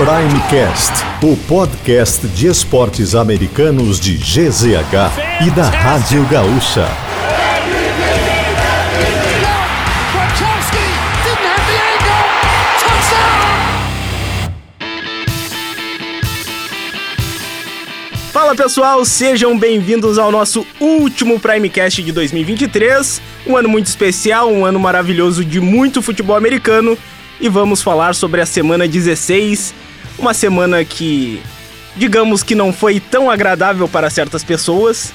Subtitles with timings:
[0.00, 6.88] Primecast, o podcast de esportes americanos de GZH e da Rádio Gaúcha.
[18.32, 23.20] Fala pessoal, sejam bem-vindos ao nosso último Primecast de 2023.
[23.46, 26.96] Um ano muito especial, um ano maravilhoso de muito futebol americano.
[27.38, 29.74] E vamos falar sobre a semana 16,
[30.20, 31.40] uma semana que,
[31.96, 35.12] digamos que não foi tão agradável para certas pessoas.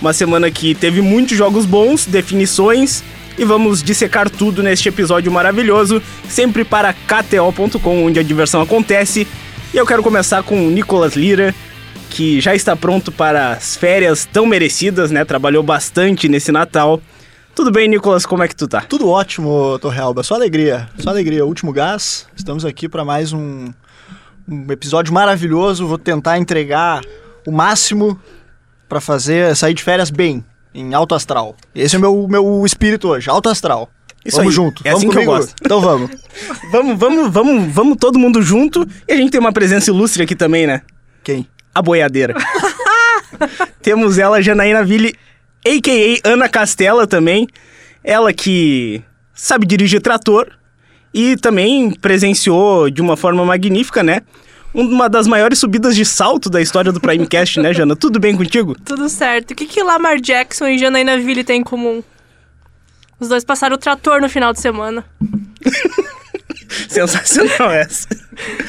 [0.00, 3.02] Uma semana que teve muitos jogos bons, definições.
[3.38, 9.26] E vamos dissecar tudo neste episódio maravilhoso, sempre para KTO.com, onde a diversão acontece.
[9.72, 11.54] E eu quero começar com o Nicolas Lira,
[12.10, 15.24] que já está pronto para as férias tão merecidas, né?
[15.24, 17.00] Trabalhou bastante nesse Natal.
[17.54, 18.26] Tudo bem, Nicolas?
[18.26, 18.80] Como é que tu tá?
[18.82, 20.22] Tudo ótimo, Torrealba.
[20.22, 20.88] Só alegria.
[20.98, 21.46] Só alegria.
[21.46, 22.26] Último gás.
[22.36, 23.72] Estamos aqui para mais um,
[24.50, 25.86] um episódio maravilhoso.
[25.86, 27.00] Vou tentar entregar
[27.46, 28.20] o máximo
[28.88, 31.54] para fazer sair de férias bem, em alto astral.
[31.74, 33.88] Esse é o meu, meu espírito hoje, alto astral.
[34.24, 34.56] Isso vamos aí.
[34.56, 34.82] junto.
[34.84, 35.32] É vamos assim que eu comigo?
[35.38, 35.54] gosto.
[35.64, 36.10] Então vamos.
[36.70, 38.86] Vamos, vamos, vamos, vamos todo mundo junto.
[39.08, 40.82] E a gente tem uma presença ilustre aqui também, né?
[41.24, 41.46] Quem?
[41.74, 42.34] A boiadeira.
[43.82, 45.14] Temos ela, Janaína Ville,
[45.66, 46.28] a.k.a.
[46.28, 47.48] Ana Castela também.
[48.04, 49.02] Ela que
[49.34, 50.52] sabe dirigir trator
[51.12, 54.22] e também presenciou de uma forma magnífica, né?
[54.72, 57.96] Uma das maiores subidas de salto da história do Primecast, né, Jana?
[57.96, 58.76] Tudo bem contigo?
[58.84, 59.50] Tudo certo.
[59.50, 62.02] O que, que Lamar Jackson e Janaína Ville têm em comum?
[63.18, 65.04] Os dois passaram o trator no final de semana.
[66.88, 68.08] Sensacional essa.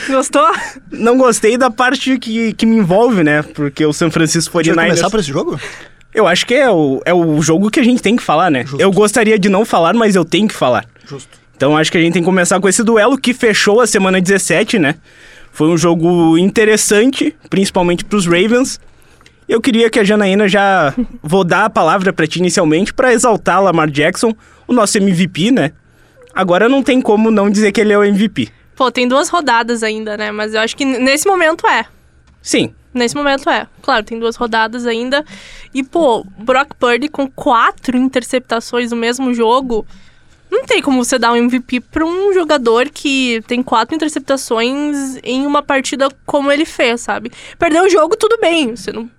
[0.08, 0.48] Gostou?
[0.92, 3.44] Não gostei da parte que, que me envolve, né?
[3.44, 4.88] Porque o San Francisco Deixa eu 49ers...
[4.88, 5.60] começar por esse jogo?
[6.14, 8.64] Eu acho que é o, é o jogo que a gente tem que falar, né?
[8.64, 8.82] Justo.
[8.82, 10.86] Eu gostaria de não falar, mas eu tenho que falar.
[11.08, 11.41] Justo.
[11.62, 14.20] Então acho que a gente tem que começar com esse duelo que fechou a semana
[14.20, 14.96] 17, né?
[15.52, 18.80] Foi um jogo interessante, principalmente pros Ravens.
[19.48, 20.92] Eu queria que a Janaína já
[21.22, 24.34] vou dar a palavra pra ti inicialmente pra exaltar Lamar Jackson,
[24.68, 25.72] o nosso MVP, né?
[26.34, 28.50] Agora não tem como não dizer que ele é o MVP.
[28.76, 30.32] Pô, tem duas rodadas ainda, né?
[30.32, 31.86] Mas eu acho que nesse momento é.
[32.42, 33.68] Sim, Nesse momento é.
[33.84, 35.24] Claro, tem duas rodadas ainda.
[35.74, 39.86] E, pô, Brock Purdy com quatro interceptações no mesmo jogo.
[40.52, 45.46] Não tem como você dar um MVP pra um jogador que tem quatro interceptações em
[45.48, 47.32] uma partida como ele fez, sabe?
[47.58, 48.76] Perder o jogo, tudo bem.
[48.76, 49.10] Você não.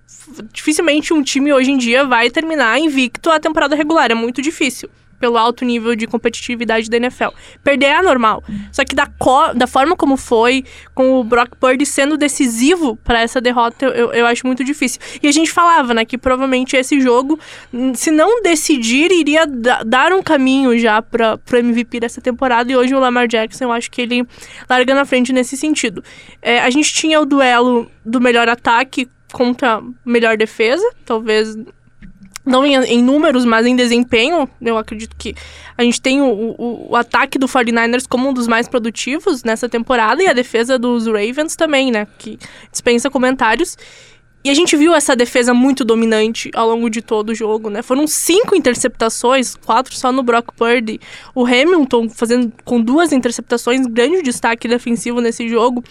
[0.53, 4.11] Dificilmente um time hoje em dia vai terminar invicto a temporada regular.
[4.11, 4.89] É muito difícil.
[5.23, 7.29] Pelo alto nível de competitividade da NFL.
[7.63, 8.43] Perder é normal.
[8.73, 13.21] Só que da, co- da forma como foi, com o Brock Purdy sendo decisivo para
[13.21, 14.99] essa derrota, eu, eu acho muito difícil.
[15.21, 17.39] E a gente falava, né, que provavelmente esse jogo,
[17.73, 22.69] hum, se não decidir, iria da- dar um caminho já para pro MVP dessa temporada.
[22.69, 24.27] E hoje o Lamar Jackson, eu acho que ele
[24.69, 26.03] larga na frente nesse sentido.
[26.41, 31.55] É, a gente tinha o duelo do melhor ataque contra melhor defesa, talvez
[32.45, 35.33] não em, em números, mas em desempenho, eu acredito que
[35.77, 39.69] a gente tem o, o, o ataque do 49ers como um dos mais produtivos nessa
[39.69, 42.07] temporada e a defesa dos Ravens também, né?
[42.17, 42.37] Que
[42.71, 43.77] dispensa comentários.
[44.45, 47.81] E a gente viu essa defesa muito dominante ao longo de todo o jogo, né?
[47.81, 50.99] Foram cinco interceptações, quatro só no Brock Purdy.
[51.33, 55.81] O Hamilton fazendo com duas interceptações, grande destaque defensivo nesse jogo.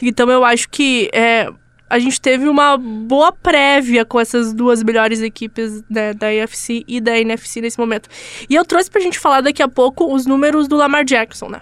[0.00, 1.50] Então eu acho que é,
[1.88, 7.00] a gente teve uma boa prévia com essas duas melhores equipes né, da AFC e
[7.00, 8.08] da NFC nesse momento.
[8.48, 11.60] E eu trouxe pra gente falar daqui a pouco os números do Lamar Jackson, né?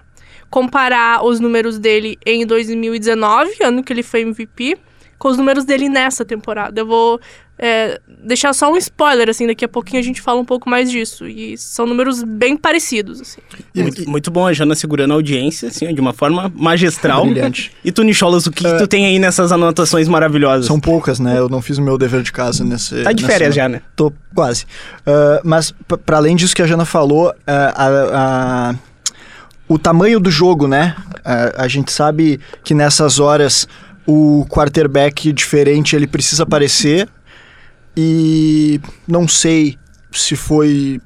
[0.49, 4.79] Comparar os números dele em 2019, ano que ele foi MVP,
[5.19, 6.81] com os números dele nessa temporada.
[6.81, 7.21] Eu vou
[7.59, 10.91] é, deixar só um spoiler, assim, daqui a pouquinho a gente fala um pouco mais
[10.91, 11.27] disso.
[11.27, 13.41] E são números bem parecidos, assim.
[13.75, 17.25] muito, muito bom a Jana segurando a audiência, assim, de uma forma magistral.
[17.25, 17.71] Brilhante.
[17.85, 20.67] E tu, Nicholas, o que, que tu tem aí nessas anotações maravilhosas?
[20.67, 21.39] São poucas, né?
[21.39, 23.03] Eu não fiz o meu dever de casa nesse.
[23.03, 23.75] Tá de férias semana.
[23.75, 23.83] já, né?
[23.95, 24.67] Tô quase.
[25.07, 28.75] Ah, mas, p- pra além disso que a Jana falou, ah, a- a-
[29.69, 30.95] o tamanho do jogo, né?
[31.25, 33.67] Ah, a gente sabe que nessas horas
[34.07, 37.09] o quarterback diferente ele precisa aparecer
[37.97, 39.79] e não sei
[40.13, 41.01] se foi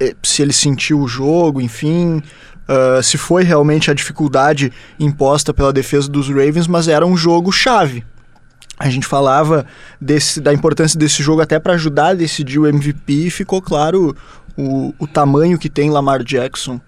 [0.00, 2.22] eh, se ele sentiu o jogo, enfim,
[2.70, 7.50] ah, se foi realmente a dificuldade imposta pela defesa dos Ravens, mas era um jogo
[7.50, 8.04] chave.
[8.78, 9.66] A gente falava
[10.00, 14.16] desse, da importância desse jogo até para ajudar a decidir o MVP e ficou claro
[14.56, 16.80] o, o tamanho que tem Lamar Jackson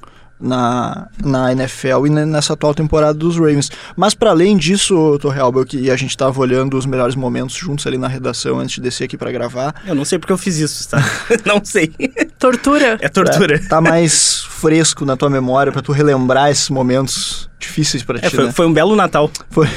[0.43, 3.71] na, na NFL e ne- nessa atual temporada dos Ravens.
[3.97, 7.97] Mas para além disso, Torrealba, que a gente estava olhando os melhores momentos juntos ali
[7.97, 10.89] na redação antes de descer aqui para gravar, Eu não sei porque eu fiz isso,
[10.89, 10.99] tá?
[11.47, 11.93] não sei.
[12.39, 12.99] Tortura.
[13.01, 13.61] É tortura.
[13.69, 18.31] tá mais fresco na tua memória pra tu relembrar esses momentos difíceis pra ti, É,
[18.31, 18.53] foi, né?
[18.53, 19.31] foi um belo Natal.
[19.51, 19.69] Foi.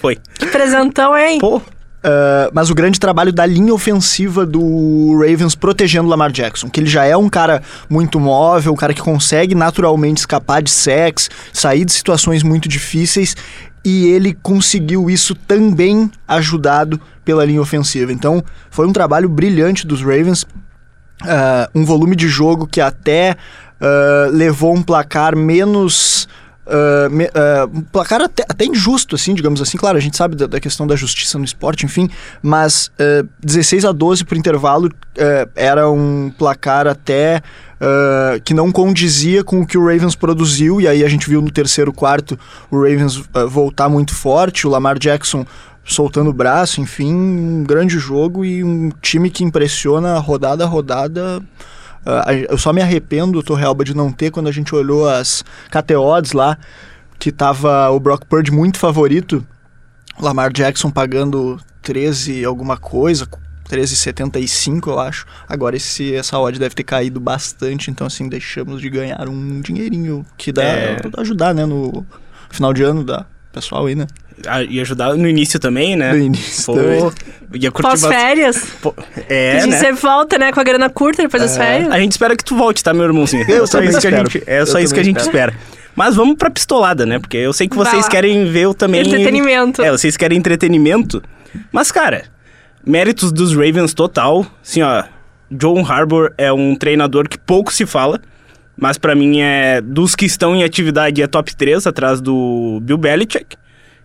[0.00, 0.16] Foi.
[0.38, 1.38] Que presentão, hein?
[1.38, 1.60] Pô,
[2.02, 6.88] Uh, mas o grande trabalho da linha ofensiva do Ravens protegendo Lamar Jackson, que ele
[6.88, 11.84] já é um cara muito móvel, um cara que consegue naturalmente escapar de sacks, sair
[11.84, 13.36] de situações muito difíceis,
[13.84, 18.12] e ele conseguiu isso também ajudado pela linha ofensiva.
[18.12, 23.36] Então, foi um trabalho brilhante dos Ravens, uh, um volume de jogo que até
[23.80, 26.28] uh, levou um placar menos
[26.64, 29.76] Uh, uh, placar até, até, injusto, assim, digamos assim.
[29.76, 32.08] Claro, a gente sabe da, da questão da justiça no esporte, enfim,
[32.40, 34.88] mas uh, 16 a 12 por intervalo
[35.56, 37.42] era um placar até
[38.44, 41.50] que não condizia com o que o Ravens produziu, e aí a gente viu no
[41.50, 42.38] terceiro quarto
[42.70, 43.20] o Ravens
[43.50, 45.44] voltar muito forte, o Lamar Jackson
[45.84, 51.42] soltando o braço, enfim, um grande jogo e um time que impressiona rodada a rodada.
[52.04, 56.32] Uh, eu só me arrependo, Torrealba, de não ter quando a gente olhou as KTOs
[56.32, 56.58] lá,
[57.18, 59.46] que tava o Brock Purdy muito favorito,
[60.20, 63.26] Lamar Jackson pagando 13 alguma coisa,
[63.70, 65.26] 13,75 eu acho.
[65.48, 70.26] Agora esse, essa odd deve ter caído bastante, então assim, deixamos de ganhar um dinheirinho
[70.36, 70.96] que dá É.
[71.18, 72.04] ajudar, né, no
[72.50, 74.06] final de ano da pessoal aí, né?
[74.68, 76.12] Ia ajudar no início também, né?
[76.12, 77.12] No início Pô, também.
[77.54, 78.12] ia curtir bastante.
[78.12, 78.62] Pós-férias.
[78.80, 79.78] Pô, que É, a gente né?
[79.78, 81.90] sempre volta, né, com a grana curta depois das férias.
[81.90, 83.44] A gente espera que tu volte, tá, meu irmãozinho?
[83.48, 85.54] Eu é só isso que a gente, é Eu só isso que a gente espera.
[85.94, 87.18] Mas vamos pra pistolada, né?
[87.18, 89.02] Porque eu sei que vocês querem ver o também.
[89.02, 89.82] Entretenimento.
[89.82, 91.22] É, vocês querem entretenimento.
[91.70, 92.24] Mas, cara,
[92.86, 94.46] méritos dos Ravens total.
[94.64, 95.04] Assim, ó.
[95.50, 98.20] John Harbour é um treinador que pouco se fala.
[98.74, 99.82] Mas pra mim é.
[99.82, 103.56] Dos que estão em atividade é top 3, atrás do Bill Belichick.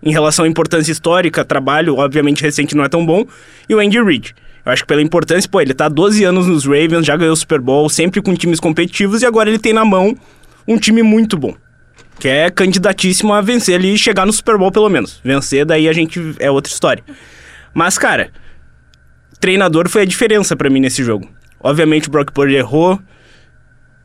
[0.02, 3.26] Em relação à importância histórica, trabalho, obviamente recente não é tão bom.
[3.68, 4.36] E o Andy Reid.
[4.66, 7.34] Eu acho que pela importância, pô, ele tá há 12 anos nos Ravens, já ganhou
[7.34, 10.16] o Super Bowl, sempre com times competitivos, e agora ele tem na mão
[10.68, 11.56] um time muito bom.
[12.20, 15.22] Que é candidatíssimo a vencer ali e chegar no Super Bowl, pelo menos.
[15.24, 16.36] Vencer, daí a gente.
[16.40, 17.04] é outra história.
[17.74, 18.32] Mas, cara,
[19.40, 21.30] treinador foi a diferença pra mim nesse jogo.
[21.60, 23.00] Obviamente o Brock Purdy errou.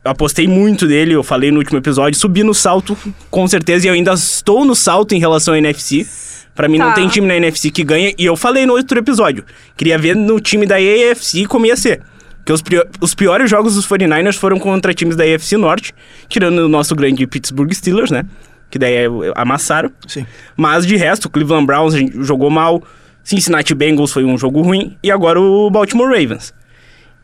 [0.03, 2.19] Eu apostei muito nele, eu falei no último episódio.
[2.19, 2.97] Subi no salto,
[3.31, 6.05] com certeza, e eu ainda estou no salto em relação à NFC.
[6.53, 6.93] Pra mim não Tá.
[6.95, 9.43] tem time na NFC que ganha, e eu falei no outro episódio.
[9.77, 12.01] Queria ver no time da AFC como ia ser.
[12.45, 12.61] Porque os,
[12.99, 15.93] os piores jogos dos 49ers foram contra times da AFC Norte,
[16.27, 18.23] tirando o nosso grande Pittsburgh Steelers, né?
[18.69, 19.89] Que daí é- amassaram.
[20.05, 20.25] Sim.
[20.57, 21.93] Mas de resto, o Cleveland Browns
[22.25, 22.83] jogou mal,
[23.23, 26.53] Cincinnati Bengals foi um jogo ruim e agora o Baltimore Ravens.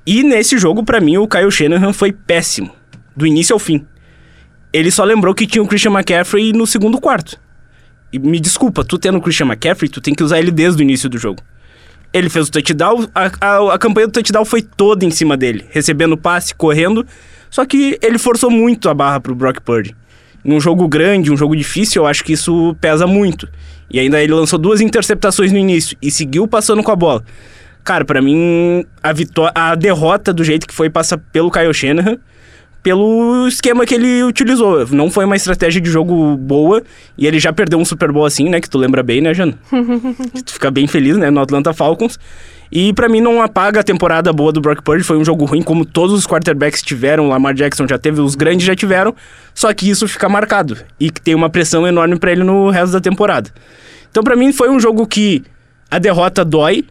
[0.05, 2.71] E nesse jogo, pra mim, o Kyle Shanahan foi péssimo,
[3.15, 3.85] do início ao fim.
[4.71, 7.39] Ele só lembrou que tinha o Christian McCaffrey no segundo quarto.
[8.11, 10.83] E me desculpa, tu tendo o Christian McCaffrey, tu tem que usar ele desde o
[10.83, 11.41] início do jogo.
[12.11, 15.65] Ele fez o touchdown, a, a, a campanha do touchdown foi toda em cima dele,
[15.69, 17.05] recebendo passe, correndo.
[17.49, 19.95] Só que ele forçou muito a barra pro Brock Purdy.
[20.43, 23.47] Em um jogo grande, um jogo difícil, eu acho que isso pesa muito.
[23.91, 27.23] E ainda ele lançou duas interceptações no início e seguiu passando com a bola.
[27.89, 32.17] Cara, pra mim, a, vitó- a derrota do jeito que foi passa pelo Kyle Shanahan,
[32.83, 34.85] pelo esquema que ele utilizou.
[34.91, 36.83] Não foi uma estratégia de jogo boa
[37.17, 38.61] e ele já perdeu um Super Bowl assim, né?
[38.61, 39.57] Que tu lembra bem, né, Jana?
[40.45, 41.31] Tu fica bem feliz, né?
[41.31, 42.19] No Atlanta Falcons.
[42.71, 45.03] E pra mim não apaga a temporada boa do Brock Purdy.
[45.03, 47.25] Foi um jogo ruim, como todos os quarterbacks tiveram.
[47.25, 49.15] O Lamar Jackson já teve, os grandes já tiveram.
[49.55, 52.93] Só que isso fica marcado e que tem uma pressão enorme pra ele no resto
[52.93, 53.49] da temporada.
[54.11, 55.43] Então pra mim foi um jogo que
[55.89, 56.85] a derrota dói.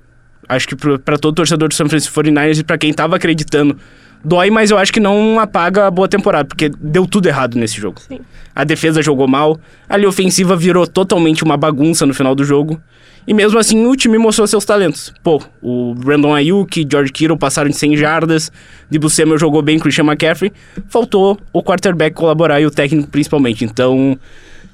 [0.49, 3.77] Acho que pra todo torcedor do San Francisco 49ers e pra quem tava acreditando
[4.25, 7.81] dói, mas eu acho que não apaga a boa temporada, porque deu tudo errado nesse
[7.81, 8.01] jogo.
[8.01, 8.21] Sim.
[8.55, 12.81] A defesa jogou mal, a linha ofensiva virou totalmente uma bagunça no final do jogo.
[13.27, 15.13] E mesmo assim, o time mostrou seus talentos.
[15.23, 18.51] Pô, o Brandon Ayuk, George Kittle passaram de 100 jardas,
[18.91, 20.51] Debo Samuel jogou bem, Christian McCaffrey.
[20.89, 23.65] Faltou o quarterback colaborar e o técnico principalmente.
[23.67, 24.19] Então,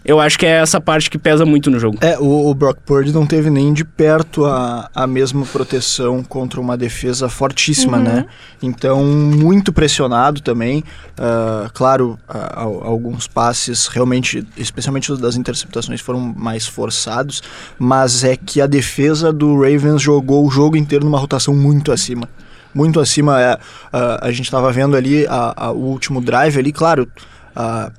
[0.04, 1.98] eu acho que é essa parte que pesa muito no jogo.
[2.00, 6.60] É, o, o Brock Purdy não teve nem de perto a, a mesma proteção contra
[6.60, 8.26] uma defesa fortíssima, né?
[8.62, 10.84] Então, muito pressionado também.
[11.18, 17.42] Ah, claro, a- a- alguns passes realmente, especialmente os das interceptações, foram mais forçados,
[17.78, 22.28] mas é que a defesa do Ravens jogou o jogo inteiro numa rotação muito acima.
[22.74, 23.40] Muito acima.
[23.40, 23.58] É,
[23.92, 27.08] ah, a gente estava vendo ali a- a- o último drive ali, claro.
[27.56, 27.90] ah,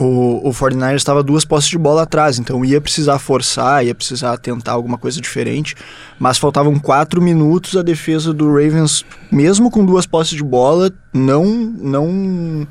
[0.00, 4.36] o, o 49ers estava duas posses de bola atrás, então ia precisar forçar, ia precisar
[4.38, 5.74] tentar alguma coisa diferente.
[6.20, 11.44] Mas faltavam quatro minutos, a defesa do Ravens, mesmo com duas posses de bola, não
[11.44, 12.68] não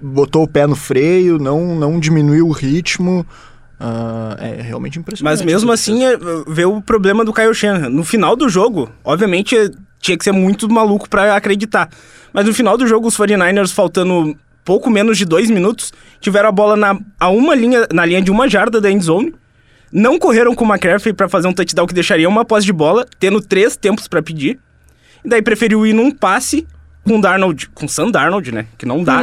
[0.00, 3.24] botou o pé no freio, não, não diminuiu o ritmo.
[3.78, 5.38] Ah, é realmente impressionante.
[5.38, 6.16] Mas mesmo assim, é,
[6.48, 7.88] vê o problema do Kyle Shanahan.
[7.88, 9.56] No final do jogo, obviamente,
[10.00, 11.88] tinha que ser muito maluco pra acreditar.
[12.32, 16.52] Mas no final do jogo, os 49ers faltando pouco menos de dois minutos, tiveram a
[16.52, 19.34] bola na, a uma linha, na linha de uma jarda da end zone,
[19.92, 23.06] não correram com o McCaffrey para fazer um touchdown que deixaria uma posse de bola,
[23.18, 24.58] tendo três tempos para pedir,
[25.24, 26.66] e daí preferiu ir num passe
[27.04, 29.20] com Darnold, com Sam Darnold, né, que não dá.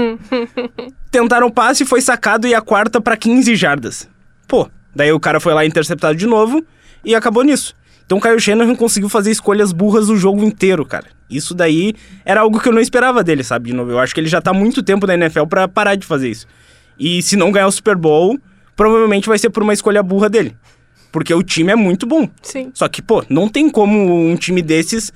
[1.10, 4.08] Tentaram o passe, foi sacado e a quarta para 15 jardas.
[4.48, 6.64] Pô, daí o cara foi lá interceptado de novo
[7.04, 7.76] e acabou nisso.
[8.06, 11.08] Então o Kyle Shanahan conseguiu fazer escolhas burras o jogo inteiro, cara.
[11.30, 11.94] Isso daí
[12.26, 13.70] era algo que eu não esperava dele, sabe?
[13.70, 15.96] De novo, eu acho que ele já tá há muito tempo na NFL para parar
[15.96, 16.48] de fazer isso.
[16.98, 18.38] E se não ganhar o Super Bowl,
[18.76, 20.56] provavelmente vai ser por uma escolha burra dele.
[21.12, 22.30] Porque o time é muito bom.
[22.42, 22.72] Sim.
[22.74, 25.12] Só que, pô, não tem como um time desses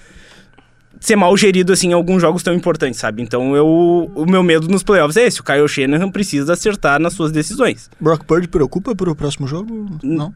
[1.00, 3.22] ser mal gerido assim em alguns jogos tão importantes, sabe?
[3.22, 5.42] Então eu, o meu medo nos playoffs é esse.
[5.42, 7.90] O Kyle Shanahan precisa acertar nas suas decisões.
[8.00, 10.00] Brock Purdy preocupa pro próximo jogo?
[10.02, 10.34] Não.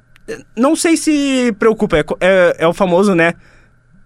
[0.56, 3.34] Não sei se preocupa, é, é, é o famoso, né?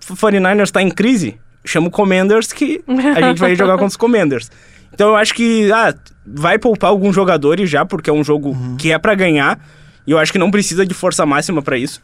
[0.06, 4.52] 49ers tá em crise, chama o Commanders que a gente vai jogar contra os Commanders.
[4.94, 5.94] Então eu acho que, ah,
[6.26, 9.60] vai poupar alguns jogadores já, porque é um jogo que é pra ganhar,
[10.06, 12.02] e eu acho que não precisa de força máxima pra isso.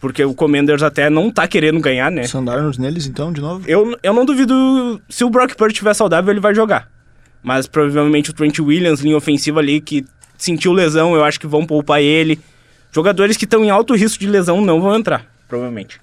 [0.00, 2.24] Porque o Commanders até não tá querendo ganhar, né?
[2.24, 3.64] Sandarnos neles, então, de novo?
[3.66, 5.00] Eu, eu não duvido.
[5.08, 6.88] Se o Brock Purdy estiver saudável, ele vai jogar.
[7.42, 10.04] Mas provavelmente o Trent Williams, linha ofensiva ali, que
[10.36, 12.38] sentiu lesão, eu acho que vão poupar ele.
[12.92, 16.00] Jogadores que estão em alto risco de lesão não vão entrar, provavelmente.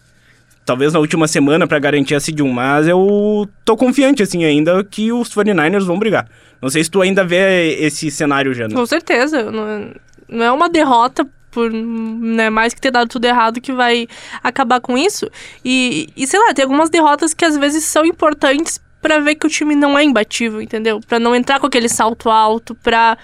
[0.71, 4.81] Talvez na última semana pra garantir a seed 1, mas eu tô confiante, assim, ainda
[4.85, 6.29] que os 49ers vão brigar.
[6.61, 8.73] Não sei se tu ainda vê esse cenário, Jana.
[8.73, 9.51] Com certeza.
[9.51, 9.91] Não,
[10.29, 14.07] não é uma derrota por né, mais que ter dado tudo errado que vai
[14.41, 15.29] acabar com isso.
[15.65, 19.45] E, e sei lá, tem algumas derrotas que às vezes são importantes pra ver que
[19.45, 21.01] o time não é imbatível, entendeu?
[21.05, 23.17] Pra não entrar com aquele salto alto, pra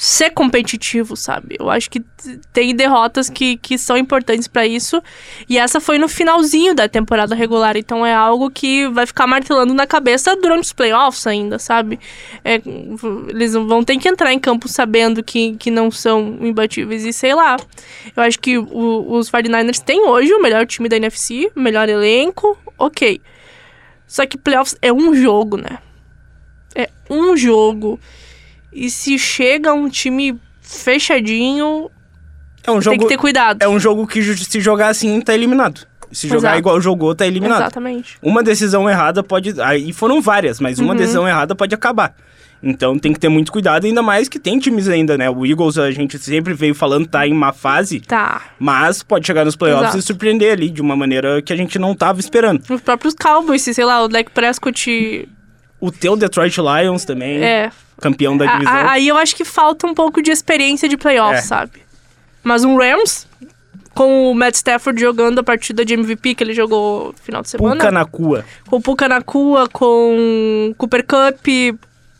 [0.00, 1.56] ser competitivo, sabe?
[1.58, 1.98] Eu acho que
[2.52, 5.02] tem derrotas que, que são importantes pra isso.
[5.48, 9.74] E essa foi no finalzinho da temporada regular, então é algo que vai ficar martelando
[9.74, 11.98] na cabeça durante os playoffs ainda, sabe?
[12.44, 12.62] É,
[13.28, 17.04] eles vão ter que entrar em campo sabendo que, que não são imbatíveis.
[17.04, 17.56] E sei lá,
[18.16, 22.56] eu acho que o- os 49ers têm hoje o melhor time da NFC, melhor elenco,
[22.78, 23.20] ok.
[24.06, 25.78] Só que playoffs é um jogo, né?
[26.76, 27.98] É um jogo.
[28.72, 31.90] E se chega um time fechadinho,
[32.64, 33.62] É um tem jogo, que ter cuidado.
[33.62, 35.86] é um jogo que se jogar assim, tá eliminado.
[36.10, 36.58] Se jogar Exato.
[36.58, 37.60] igual jogou, tá eliminado.
[37.60, 38.16] Exatamente.
[38.22, 39.60] Uma decisão errada pode.
[39.60, 40.86] Aí foram várias, mas Uhum.
[40.86, 42.14] uma decisão errada pode acabar.
[42.62, 45.30] Então tem que ter muito cuidado, ainda mais que tem times ainda, né?
[45.30, 48.42] O Eagles, a gente sempre veio falando, tá em má fase, Tá.
[48.58, 49.98] mas pode chegar nos playoffs Exato.
[49.98, 52.62] e surpreender ali de uma maneira que a gente não tava esperando.
[52.68, 55.28] Os próprios Cowboys, se, sei lá, o Dak Prescott
[55.80, 57.70] O teu Detroit Lions também, é.
[58.00, 58.72] campeão da a- divisão.
[58.74, 61.46] a- Aí eu acho que falta um pouco de experiência de playoffs, É.
[61.46, 61.82] sabe?
[62.42, 63.26] Mas um Rams,
[63.94, 67.50] com o Matt Stafford jogando a partida de MVP que ele jogou no final de
[67.50, 67.76] semana.
[67.76, 68.44] Puka na cua.
[68.68, 71.46] com o Puka Nakua, com Cooper Cup.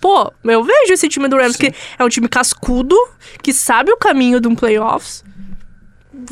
[0.01, 2.97] Pô, eu vejo esse time do Rams, que é um time cascudo,
[3.43, 5.25] que sabe o caminho de um playoffs.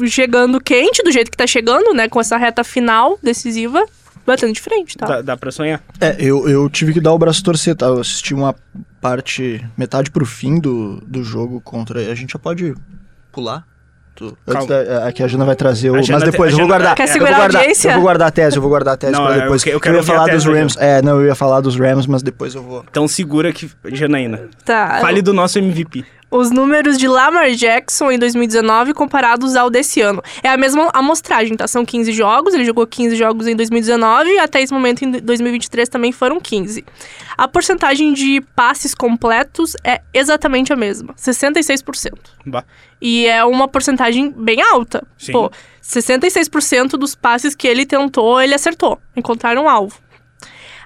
[0.09, 2.09] Chegando quente, do jeito que tá chegando, né?
[2.09, 3.85] Com essa reta final decisiva,
[4.27, 5.07] batendo de frente, tá?
[5.07, 5.81] Dá, dá pra sonhar.
[6.01, 7.87] É, eu, eu tive que dar o braço a torcer, tá?
[7.87, 8.55] Eu assisti uma
[9.01, 12.01] parte, metade pro fim do, do jogo contra.
[12.11, 12.75] A gente já pode
[13.33, 13.65] pular?
[14.15, 15.95] Tu- Antes da, aqui a Jana vai trazer o.
[15.97, 16.97] A Mas depois, a eu vou guardar.
[16.97, 17.89] Quer eu segurar vou a guardar, audiência?
[17.89, 19.63] Eu vou guardar a tese, eu vou guardar a tese Não, pra eu depois.
[19.65, 20.77] que- eu quero ia a falar dos Rams.
[20.79, 22.83] É, não, eu ia falar dos Rams, mas depois eu vou.
[22.91, 24.49] Então segura que, Janaína.
[24.65, 25.01] Tá.
[25.03, 26.03] Fale do nosso MVP.
[26.37, 30.23] Os números de Lamar Jackson em 2019 comparados ao desse ano.
[30.43, 31.67] É a mesma amostragem, tá?
[31.67, 35.89] São 15 jogos, ele jogou 15 jogos em 2019 e até esse momento em 2023
[35.89, 36.85] também foram 15.
[37.39, 42.13] A porcentagem de passes completos é exatamente a mesma, 66%.
[42.45, 42.65] Bah.
[43.01, 45.07] E é uma porcentagem bem alta.
[45.17, 45.33] Sim.
[45.33, 45.51] Pô,
[45.83, 49.01] 66% dos passes que ele tentou, ele acertou.
[49.17, 49.99] Encontraram um alvo.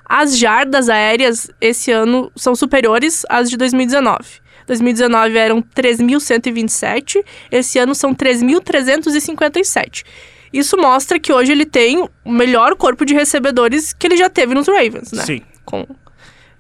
[0.05, 4.41] As jardas aéreas esse ano são superiores às de 2019.
[4.71, 10.05] 2019 eram 3.127, esse ano são 3.357.
[10.53, 14.55] Isso mostra que hoje ele tem o melhor corpo de recebedores que ele já teve
[14.55, 15.25] nos Ravens, né?
[15.25, 15.43] Sim.
[15.65, 15.87] Com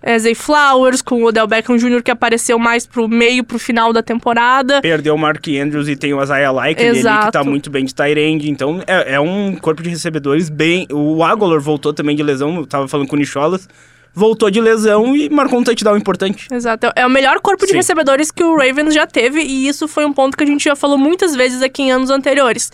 [0.02, 3.92] é, Zay Flowers, com o Odell Beckham Jr., que apareceu mais pro meio, pro final
[3.92, 4.80] da temporada.
[4.80, 7.94] Perdeu o Mark Andrews e tem o Isaiah Like ali, que tá muito bem de
[7.94, 8.50] Tyrande.
[8.50, 10.86] Então é, é um corpo de recebedores bem.
[10.90, 13.68] O Agolor voltou também de lesão, eu tava falando com o Nicholas.
[14.14, 16.48] Voltou de lesão e marcou um touchdown importante.
[16.52, 16.90] Exato.
[16.96, 17.76] É o melhor corpo de Sim.
[17.76, 20.74] recebedores que o Ravens já teve, e isso foi um ponto que a gente já
[20.74, 22.72] falou muitas vezes aqui em anos anteriores.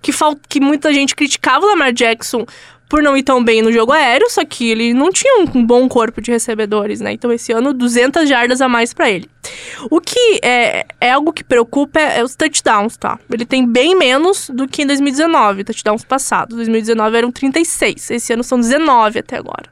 [0.00, 0.36] Que, fal...
[0.48, 2.44] que muita gente criticava o Lamar Jackson
[2.92, 5.88] por não ir tão bem no jogo aéreo, só que ele não tinha um bom
[5.88, 7.12] corpo de recebedores, né?
[7.12, 9.30] Então esse ano, 200 jardas a mais pra ele.
[9.90, 13.18] O que é, é algo que preocupa é, é os touchdowns, tá?
[13.32, 16.54] Ele tem bem menos do que em 2019, touchdowns passados.
[16.54, 19.71] 2019 eram 36, esse ano são 19 até agora.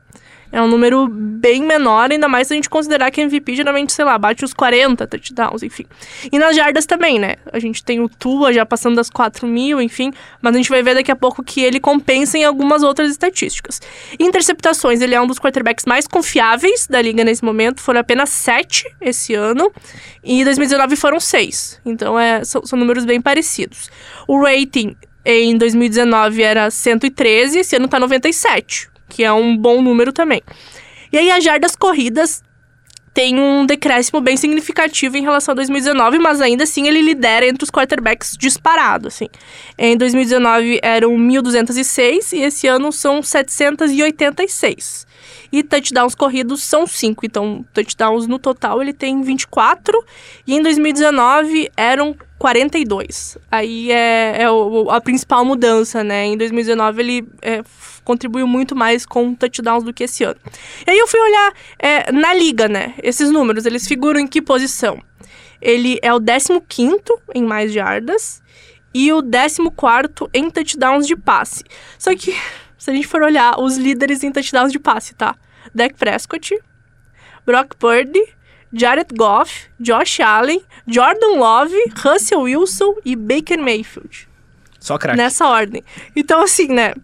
[0.53, 4.05] É um número bem menor, ainda mais se a gente considerar que MVP geralmente, sei
[4.05, 5.87] lá, bate os 40 touchdowns, enfim.
[6.31, 7.37] E nas jardas também, né?
[7.53, 10.13] A gente tem o Tua já passando das 4 mil, enfim.
[10.43, 13.81] Mas a gente vai ver daqui a pouco que ele compensa em algumas outras estatísticas.
[14.19, 17.81] Interceptações, ele é um dos quarterbacks mais confiáveis da liga nesse momento.
[17.81, 19.71] Foram apenas 7 esse ano.
[20.25, 21.81] E em 2019 foram 6.
[21.87, 23.91] Então é, são, são números bem parecidos.
[24.27, 30.13] O rating em 2019 era 113, esse ano tá 97, que é um bom número
[30.13, 30.41] também.
[31.13, 32.43] E aí as jardas corridas
[33.13, 37.65] tem um decréscimo bem significativo em relação a 2019, mas ainda assim ele lidera entre
[37.65, 39.27] os quarterbacks disparado, assim.
[39.77, 45.07] Em 2019 eram 1.206 e esse ano são 786.
[45.53, 50.03] E touchdowns corridos são 5, então touchdowns no total ele tem 24
[50.47, 53.37] e em 2019 eram 42.
[53.51, 56.25] Aí é, é o, a principal mudança, né?
[56.25, 57.63] Em 2019 ele é,
[58.03, 60.41] contribuiu muito mais com touchdowns do que esse ano.
[60.87, 62.95] E aí eu fui olhar é, na liga, né?
[63.03, 65.03] Esses números, eles figuram em que posição?
[65.61, 67.03] Ele é o 15
[67.35, 68.43] em mais jardas
[68.95, 71.63] e o 14 em touchdowns de passe.
[71.99, 72.35] Só que,
[72.79, 75.37] se a gente for olhar os líderes em touchdowns de passe, tá?
[75.75, 76.59] Dak Prescott,
[77.45, 78.23] Brock Purdy,
[78.73, 84.29] Jared Goff, Josh Allen, Jordan Love, Russell Wilson e Baker Mayfield.
[84.79, 85.19] Só craque.
[85.19, 85.85] Nessa ordem.
[86.17, 86.95] Então, assim, né?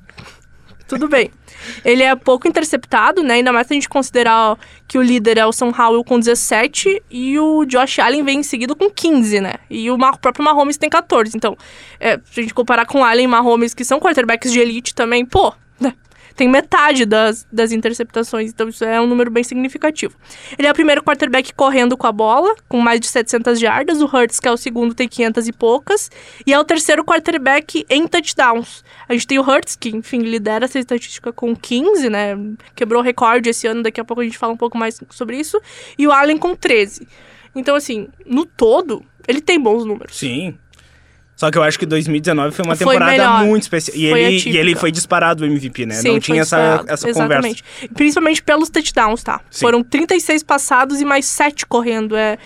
[0.89, 1.31] Tudo bem.
[1.85, 3.35] Ele é pouco interceptado, né?
[3.35, 4.57] Ainda mais se a gente considerar ó,
[4.87, 8.43] que o líder é o São Howell com 17 e o Josh Allen vem em
[8.43, 9.55] seguida com 15, né?
[9.69, 11.37] E o próprio Mahomes tem 14.
[11.37, 11.57] Então,
[11.99, 15.25] é, se a gente comparar com Allen e Mahomes, que são quarterbacks de elite também,
[15.27, 15.95] pô, né?
[16.37, 20.15] Tem metade das, das interceptações, então isso é um número bem significativo.
[20.59, 24.05] Ele é o primeiro quarterback correndo com a bola, com mais de 700 jardas, o
[24.05, 26.11] Hurts, que é o segundo, tem 500 e poucas,
[26.47, 28.85] e é o terceiro quarterback em touchdowns.
[29.09, 32.37] A gente tem o Hurts, que, enfim, lidera essa estatística com 15, né,
[32.75, 35.61] quebrou recorde esse ano, daqui a pouco a gente fala um pouco mais sobre isso,
[35.99, 37.09] e o Allen com 13.
[37.55, 40.17] Então, assim, no todo, ele tem bons números.
[40.17, 40.59] Sim.
[41.37, 43.45] Só que eu acho que 2019 foi uma Foi temporada melhor.
[43.45, 43.95] muito especial.
[43.97, 45.95] E Foi ele, e ele foi disparado o MVP, né?
[45.97, 47.63] Sim, Não tinha essa, essa Exatamente.
[47.63, 47.95] conversa.
[47.95, 49.43] Principalmente pelos touchdowns, tá?
[49.51, 49.61] Sim.
[49.67, 52.17] Foram 36 passados e mais 7 correndo.
[52.17, 52.39] É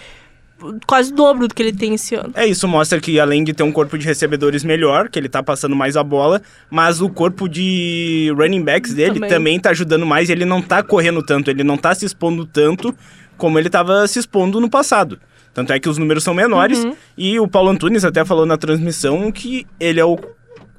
[0.87, 2.33] quase o dobro do que ele tem esse ano.
[2.35, 5.43] É, isso mostra que além de ter um corpo de recebedores melhor, que ele tá
[5.43, 9.61] passando mais a bola, mas o corpo de running backs dele também, Também.
[9.61, 12.95] tá ajudando mais ele não tá correndo tanto, ele não tá se expondo tanto
[13.37, 15.19] como ele tava se expondo no passado.
[15.53, 16.95] Tanto é que os números são menores Uhum.
[17.19, 20.19] e o Paulo Antunes até falou na transmissão que ele é o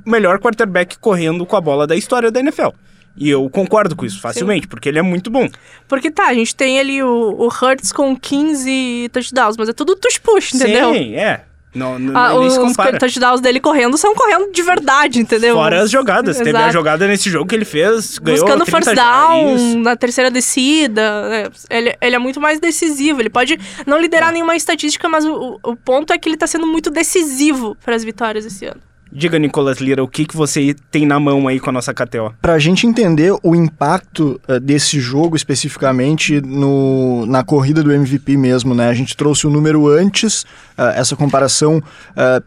[0.06, 2.70] melhor quarterback correndo com a bola da história da NFL.
[3.18, 5.50] E eu concordo com isso facilmente, porque ele é muito bom.
[5.88, 9.96] Porque tá, a gente tem ali o, o Hurts com 15 touchdowns, mas é tudo
[9.98, 10.94] tush-push, entendeu?
[10.94, 11.44] Sim, é.
[11.74, 12.98] Não, não, Ah, nem se os compara.
[13.00, 15.56] touchdowns dele correndo são correndo de verdade, entendeu?
[15.56, 16.38] Fora as jogadas.
[16.38, 16.74] Teve a Exato.
[16.74, 19.80] jogada nesse jogo que ele fez, ganhou Buscando 30 first down Isso.
[19.80, 21.30] na terceira descida.
[21.30, 21.48] né?
[21.70, 23.22] Ele, ele é muito mais decisivo.
[23.22, 26.68] Ele pode não liderar nenhuma estatística, mas o, o ponto é que ele tá sendo
[26.68, 28.82] muito decisivo para as vitórias esse ano.
[29.12, 32.34] Diga, Nicolas Lira, o que, que você tem na mão aí com a nossa KTO?
[32.42, 38.74] Pra gente entender o impacto eh, desse jogo especificamente no, na corrida do MVP mesmo,
[38.74, 38.88] né?
[38.88, 40.46] A gente trouxe o número antes,
[40.78, 41.84] eh, essa comparação
[42.16, 42.42] eh,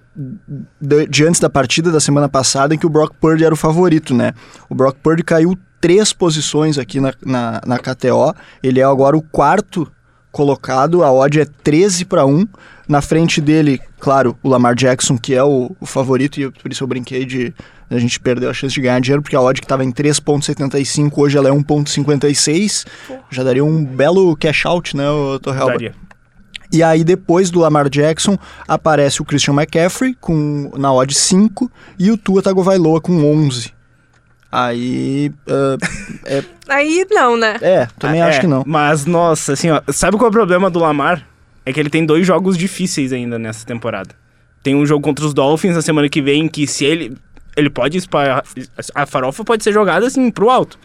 [0.81, 3.59] de, de antes da partida da semana passada, em que o Brock Purdy era o
[3.59, 4.33] favorito, né?
[4.71, 8.35] O Brock Purdy caiu três posições aqui na, na, na KTO.
[8.63, 9.87] Ele é agora o quarto
[10.33, 12.47] colocado, a odd é 13 para 1.
[12.87, 16.71] Na frente dele, claro, o Lamar Jackson, que é o, o favorito, e eu- por
[16.71, 17.55] isso eu brinquei de
[17.91, 21.13] a gente perdeu a chance de ganhar dinheiro, porque a odd que estava em 3.75,
[21.17, 22.85] hoje ela é 1.56.
[23.31, 25.73] Já daria um belo cash out, né, o Torrealba?
[25.73, 25.95] Daria.
[26.73, 32.11] E aí, depois do Lamar Jackson, aparece o Christian McCaffrey com, na odd 5 e
[32.11, 33.73] o Tua Tagovailoa com 11.
[34.51, 35.77] Aí, ah,
[36.25, 37.57] é, Aí não, né?
[37.61, 38.63] é, também Ah, acho é, que não.
[38.67, 41.25] Mas, nossa, assim, ó, sabe qual é o problema do Lamar?
[41.67, 44.15] É que ele tem dois jogos difíceis ainda nessa temporada.
[44.63, 47.17] Tem um jogo contra os Dolphins na semana que vem, que se ele.
[47.57, 48.43] Ele pode espalhar.
[48.95, 50.79] A farofa pode ser jogada assim pro alto.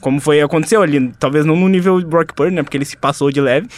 [0.00, 1.12] Como foi aconteceu ali.
[1.18, 2.62] Talvez não no nível Brock Purdy, né?
[2.62, 3.68] Porque ele se passou de leve.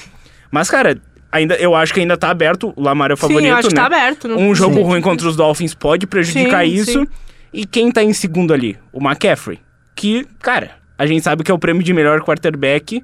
[0.50, 1.00] Mas, cara,
[1.32, 2.72] ainda, eu acho que ainda tá aberto.
[2.76, 3.80] O Lamar é o favorito, Sim, eu acho que né?
[3.80, 4.28] tá aberto.
[4.28, 4.82] Não, Um jogo Sim.
[4.82, 6.92] ruim contra os Dolphins pode prejudicar Sim, isso.
[6.92, 7.06] sim.
[7.52, 8.76] E quem tá em segundo ali?
[8.92, 9.60] O McCaffrey.
[9.94, 13.02] Que, cara, a gente sabe que é o prêmio de melhor quarterback.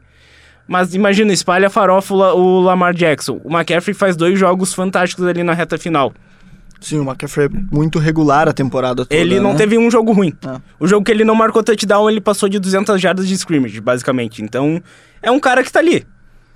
[0.72, 3.40] Mas imagina, espalha a farofa o La- o Lamar Jackson.
[3.42, 6.12] O McCaffrey faz dois jogos fantásticos ali na reta final.
[6.80, 9.58] Sim, o McCaffrey é muito regular a temporada toda, ele não né?
[9.58, 10.32] teve um jogo ruim.
[10.46, 10.60] Ah.
[10.78, 14.44] O jogo que ele não marcou touchdown, ele passou de 200 jardas de scrimmage, basicamente.
[14.44, 14.80] Então,
[15.20, 16.06] é um cara que tá ali.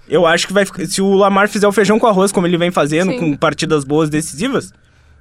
[0.09, 2.57] Eu acho que vai ficar- se o Lamar fizer o feijão com arroz, como ele
[2.57, 3.18] vem fazendo, Sim.
[3.18, 4.72] com partidas boas decisivas,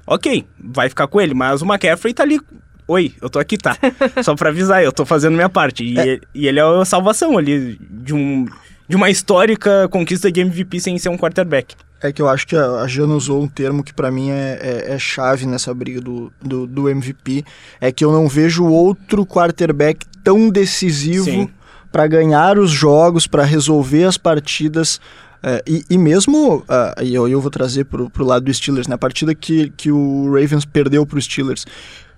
[0.06, 1.34] ok, vai ficar com ele.
[1.34, 2.40] Mas o McCaffrey tá ali
[2.88, 3.76] oi, eu tô aqui, tá?
[4.24, 5.84] Só pra avisar, eu tô fazendo minha parte.
[5.84, 8.46] E, ele, e ele é a salvação ali de, um,
[8.94, 11.76] de uma histórica conquista de MVP sem ser um quarterback.
[12.00, 14.94] É que eu acho que a, Jana usou um termo que para mim é, é,
[14.94, 17.44] é, chave nessa briga do, do, do, MVP.
[17.82, 21.50] É que eu não vejo outro quarterback tão decisivo
[21.92, 25.02] para ganhar os jogos, para resolver as partidas.
[25.42, 28.86] É, e, e, mesmo, uh, e eu, eu vou trazer pro, pro lado do Steelers,
[28.86, 31.66] na né, partida que, que o Ravens perdeu pro Steelers,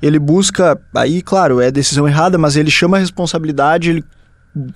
[0.02, 4.04] ele busca, aí claro, é decisão errada, mas ele chama a responsabilidade, ele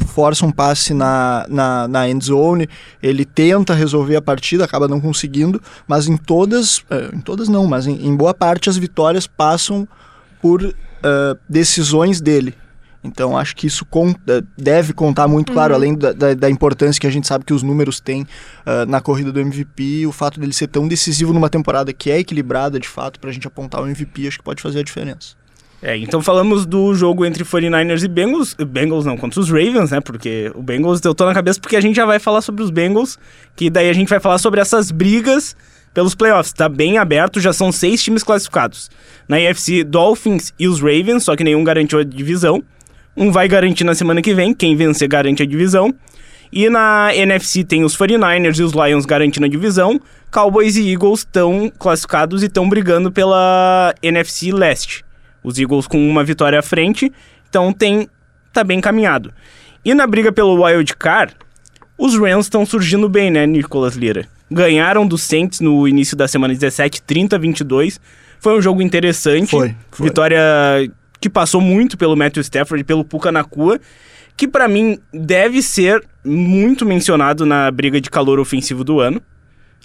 [0.07, 2.67] força um passe na, na, na end zone,
[3.01, 7.65] ele tenta resolver a partida, acaba não conseguindo, mas em todas, uh, em todas não,
[7.65, 9.87] mas em, em, boa parte as vitórias passam
[10.41, 10.73] por uh,
[11.47, 12.53] decisões dele.
[13.01, 15.77] Então acho que isso conta, deve contar muito, claro, uhum.
[15.77, 18.99] além da, da, da, importância que a gente sabe que os números têm uh, na
[18.99, 22.89] corrida do MVP, o fato dele ser tão decisivo numa temporada que é equilibrada de
[22.89, 25.39] fato, para a gente apontar o MVP, acho que pode fazer a diferença.
[25.81, 28.53] É, então falamos do jogo entre 49ers e Bengals.
[28.53, 30.01] Bengals não, contra os Ravens, né?
[30.01, 32.69] Porque o Bengals eu tô na cabeça porque a gente já vai falar sobre os
[32.69, 33.17] Bengals,
[33.55, 35.55] que daí a gente vai falar sobre essas brigas
[35.93, 36.51] pelos playoffs.
[36.51, 38.89] Tá bem aberto, já são seis times classificados.
[39.27, 42.61] Na IFC, Dolphins e os Ravens, só que nenhum garantiu a divisão.
[43.15, 45.93] Um vai garantir na semana que vem, quem vencer garante a divisão.
[46.51, 49.99] E na NFC tem os 49ers e os Lions garantindo a divisão.
[50.31, 55.08] Cowboys e Eagles estão classificados e estão brigando pela NFC Leste.
[55.43, 57.11] Os Eagles com uma vitória à frente,
[57.49, 58.07] então tem
[58.51, 59.33] tá bem caminhado.
[59.83, 61.35] E na briga pelo Wild Card,
[61.97, 64.27] os Rams estão surgindo bem, né, Nicolas Lira?
[64.51, 67.99] Ganharam do Saints no início da semana 17, 30 a 22.
[68.39, 69.51] Foi um jogo interessante.
[69.51, 70.07] Foi, foi.
[70.07, 70.41] Vitória
[71.19, 73.79] que passou muito pelo Matthew Stafford e pelo Puka Nakua,
[74.37, 79.21] que para mim deve ser muito mencionado na briga de calor ofensivo do ano.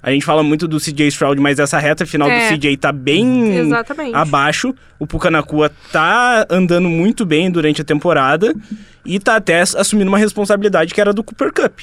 [0.05, 2.51] A gente fala muito do CJ Stroud, mas essa reta final é.
[2.51, 4.15] do CJ tá bem Exatamente.
[4.15, 4.75] abaixo.
[4.99, 8.55] O Pucanacua tá andando muito bem durante a temporada
[9.03, 11.79] e tá até assumindo uma responsabilidade que era do Cooper Cup.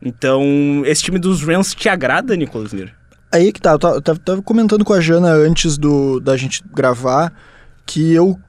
[0.00, 2.94] Então, esse time dos Rams te agrada, Nicolas Nir?
[3.30, 7.30] Aí que tá, eu tava, tava, comentando com a Jana antes do, da gente gravar
[7.84, 8.40] que eu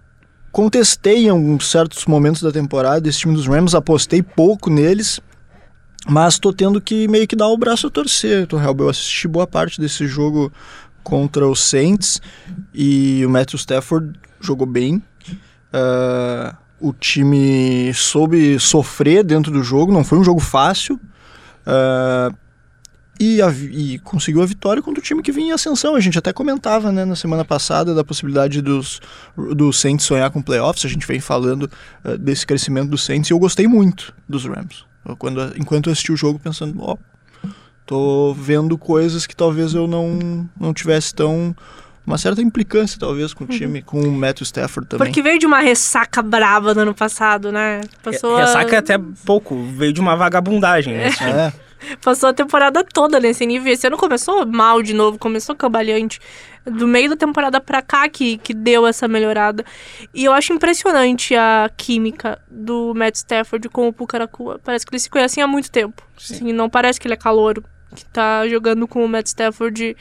[0.54, 5.20] contestei em alguns certos momentos da temporada esse time dos Rams, apostei pouco neles,
[6.08, 8.76] mas tô tendo que meio que dar o braço a torcer, Torreal.
[8.80, 10.52] Eu assisti boa parte desse jogo
[11.04, 12.22] contra os Saints
[12.74, 15.02] e o Matthew Stafford jogou bem.
[15.74, 21.00] Uh, o time soube sofrer dentro do jogo, não foi um jogo fácil.
[21.66, 22.36] Uh,
[23.20, 25.96] e, a, e, conseguiu a vitória contra o time que vinha em ascensão.
[25.96, 29.00] A gente até comentava né, na semana passada da possibilidade dos,
[29.38, 30.84] do Saints sonhar com playoffs.
[30.86, 31.70] A gente vem falando
[32.04, 34.91] uh, desse crescimento do Saints e eu gostei muito dos Rams.
[35.18, 37.50] Quando, enquanto eu assisti o jogo, pensando, ó, oh,
[37.86, 41.56] tô vendo coisas que talvez eu não, não tivesse tão
[42.06, 43.86] uma certa implicância, talvez, com o time, uhum.
[43.86, 45.08] com o Matthew Stafford também.
[45.08, 47.82] Porque veio de uma ressaca brava no ano passado, né?
[48.04, 48.76] Passou ressaca a...
[48.76, 51.10] é até pouco, veio de uma vagabundagem, né?
[51.22, 51.54] É.
[52.02, 53.72] Passou a temporada toda nesse nível.
[53.74, 56.20] Esse ano começou mal de novo, começou cambalhante.
[56.66, 59.66] Do meio da temporada pra cá que, que deu essa melhorada.
[60.14, 64.60] E eu acho impressionante a química do Matt Stafford com o Pucaracua.
[64.64, 66.04] Parece que eles se conhecem há muito tempo.
[66.18, 66.36] Sim.
[66.36, 67.64] Assim, não parece que ele é calouro,
[67.96, 69.96] que tá jogando com o Matt Stafford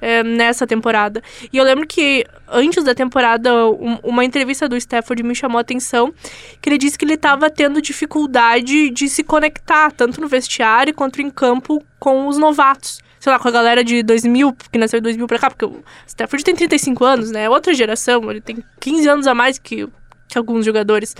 [0.00, 1.22] é, nessa temporada.
[1.52, 5.62] E eu lembro que antes da temporada, um, uma entrevista do Stafford me chamou a
[5.62, 6.12] atenção,
[6.60, 11.22] que ele disse que ele estava tendo dificuldade de se conectar, tanto no vestiário quanto
[11.22, 15.04] em campo, com os novatos sei lá, com a galera de 2000, que nasceu de
[15.04, 17.44] 2000 pra cá, porque o Stafford tem 35 anos, né?
[17.44, 19.88] É outra geração, ele tem 15 anos a mais que,
[20.28, 21.16] que alguns jogadores.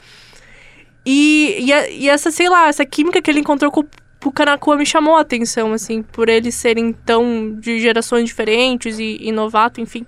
[1.07, 3.87] E, e, e, essa, sei lá, essa química que ele encontrou com,
[4.23, 9.17] o Kanakua me chamou a atenção, assim, por eles serem tão de gerações diferentes e,
[9.23, 10.05] e novato, enfim.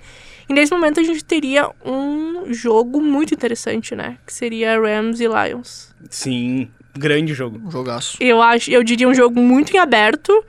[0.50, 4.18] E nesse momento a gente teria um jogo muito interessante, né?
[4.26, 5.94] Que seria Rams e Lions.
[6.10, 7.58] Sim, grande jogo.
[7.66, 8.18] Um jogaço.
[8.20, 10.44] Eu acho, eu diria um jogo muito em aberto.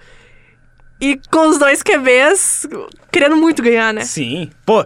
[0.99, 2.67] E com os dois QBs
[3.12, 4.03] querendo muito ganhar, né?
[4.03, 4.49] Sim.
[4.65, 4.86] Pô,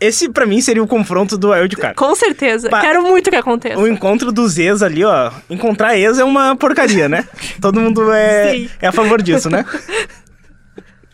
[0.00, 1.94] esse para mim seria o confronto do Wild Card.
[1.94, 2.70] Com certeza.
[2.70, 3.78] Pa Quero muito que aconteça.
[3.78, 5.30] O encontro dos ex ali, ó.
[5.48, 7.28] Encontrar ex é uma porcaria, né?
[7.60, 9.64] Todo mundo é, é a favor disso, né?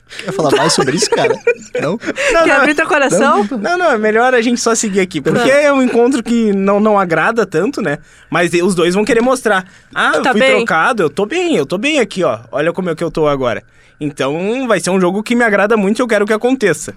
[0.08, 1.34] Quer falar mais sobre isso, cara?
[1.80, 1.90] Não?
[1.92, 3.44] não Quer não, abrir teu coração?
[3.60, 5.20] Não, não, é melhor a gente só seguir aqui.
[5.20, 7.98] Porque é um encontro que não, não agrada tanto, né?
[8.30, 9.66] Mas os dois vão querer mostrar.
[9.94, 10.56] Ah, eu tá fui bem.
[10.56, 12.38] trocado, eu tô bem, eu tô bem aqui, ó.
[12.52, 13.64] Olha como é que eu tô agora.
[14.00, 16.94] Então vai ser um jogo que me agrada muito e eu quero que aconteça.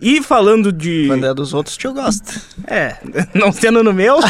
[0.00, 1.06] E falando de.
[1.08, 2.40] Quando é dos outros, eu gosto.
[2.66, 2.96] É,
[3.34, 4.18] não sendo no meu.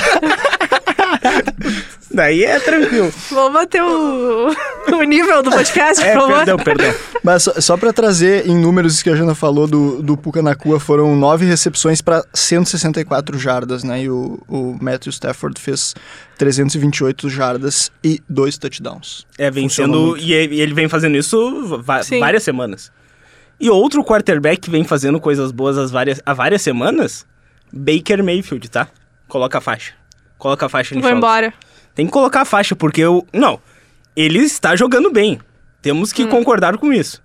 [2.11, 3.13] Daí é tranquilo.
[3.31, 4.49] Vamos manter o,
[4.93, 6.37] o nível do podcast, É, por favor.
[6.37, 6.95] perdão, perdão.
[7.23, 10.41] Mas só, só pra trazer em números isso que a Jana falou do, do Puka
[10.43, 14.03] Nakua, foram nove recepções para 164 jardas, né?
[14.03, 15.95] E o, o Matthew Stafford fez
[16.39, 19.27] 328 jardas e dois touchdowns.
[19.37, 20.17] É, vem sendo.
[20.17, 22.21] E ele vem fazendo isso Sim.
[22.21, 22.91] várias semanas.
[23.61, 27.27] E outro quarterback que vem fazendo coisas boas as várias, há várias semanas,
[27.73, 28.87] Baker Mayfield, tá?
[29.27, 29.93] Coloca a faixa.
[30.39, 31.53] Coloca a faixa no Vou embora.
[31.99, 33.27] Tem que colocar a faixa, porque eu.
[33.33, 33.59] Não.
[34.15, 35.41] Ele está jogando bem.
[35.83, 37.21] Temos que concordar com isso.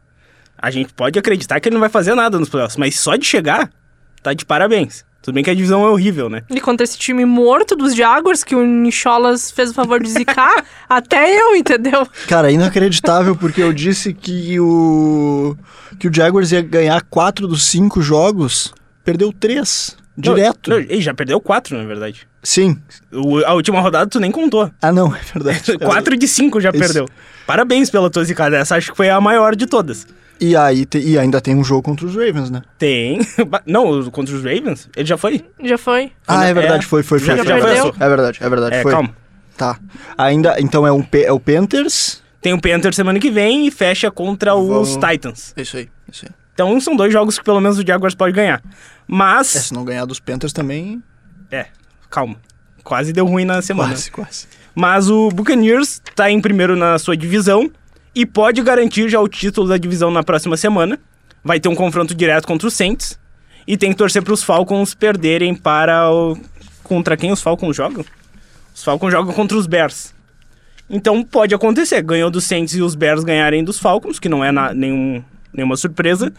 [0.57, 3.23] A gente pode acreditar que ele não vai fazer nada nos playoffs, mas só de
[3.23, 3.69] chegar,
[4.23, 5.05] tá de parabéns.
[5.21, 6.41] Tudo bem que a divisão é horrível, né?
[6.49, 10.65] E contra esse time morto dos Jaguars, que o Nicholas fez o favor de zicar,
[10.89, 12.07] até eu, entendeu?
[12.27, 15.55] Cara, inacreditável, porque eu disse que o.
[15.99, 19.95] que o Jaguars ia ganhar quatro dos cinco jogos, perdeu três.
[20.15, 20.69] Direto.
[20.69, 22.27] Não, ele já perdeu quatro, na verdade.
[22.43, 22.79] Sim.
[23.11, 24.69] O- a última rodada tu nem contou.
[24.79, 25.75] Ah, não, é verdade.
[25.83, 26.77] Quatro de cinco já Isso.
[26.79, 27.09] perdeu.
[27.47, 28.55] Parabéns pela tua zicada.
[28.57, 30.05] Essa acho que foi a maior de todas.
[30.39, 32.61] E aí te- e ainda tem um jogo contra os Ravens, né?
[32.77, 33.21] Tem.
[33.65, 34.87] Não, contra os Ravens?
[34.95, 35.43] Ele já foi?
[35.63, 36.11] Já foi.
[36.27, 36.87] Ah, é verdade, É.
[36.87, 37.27] foi, foi, foi.
[37.29, 37.67] Já- foi, já foi.
[37.71, 37.95] perdeu?
[37.99, 38.91] É verdade, é verdade, É, foi.
[38.91, 39.15] calma.
[39.57, 39.79] Tá.
[40.17, 42.21] Ainda, então é, um, P- é o Panthers.
[42.41, 45.53] Tem o Panthers semana que vem e fecha contra os Vamos- Titans.
[45.57, 46.31] Isso aí, isso aí.
[46.53, 48.59] Então são dois jogos que pelo menos o Jaguars pode ganhar.
[48.59, 48.69] É,
[49.07, 49.47] Mas.
[49.47, 51.01] se não ganhar dos Panthers também.
[51.51, 51.67] É,
[52.09, 52.35] calma.
[52.83, 53.89] Quase deu ruim na semana.
[53.89, 54.47] Quase, quase.
[54.75, 57.71] Mas o Buccaneers tá em primeiro na sua divisão
[58.13, 60.99] e pode garantir já o título da divisão na próxima semana.
[61.43, 63.19] Vai ter um confronto direto contra os Saints.
[63.65, 66.37] E tem que torcer para os Falcons perderem para o.
[66.83, 68.03] Contra quem os Falcons jogam?
[68.75, 70.13] Os Falcons jogam contra os Bears.
[70.89, 72.01] Então pode acontecer.
[72.01, 75.75] Ganhou dos Saints e os Bears ganharem dos Falcons, que não é na- nenhum, nenhuma
[75.77, 76.33] surpresa.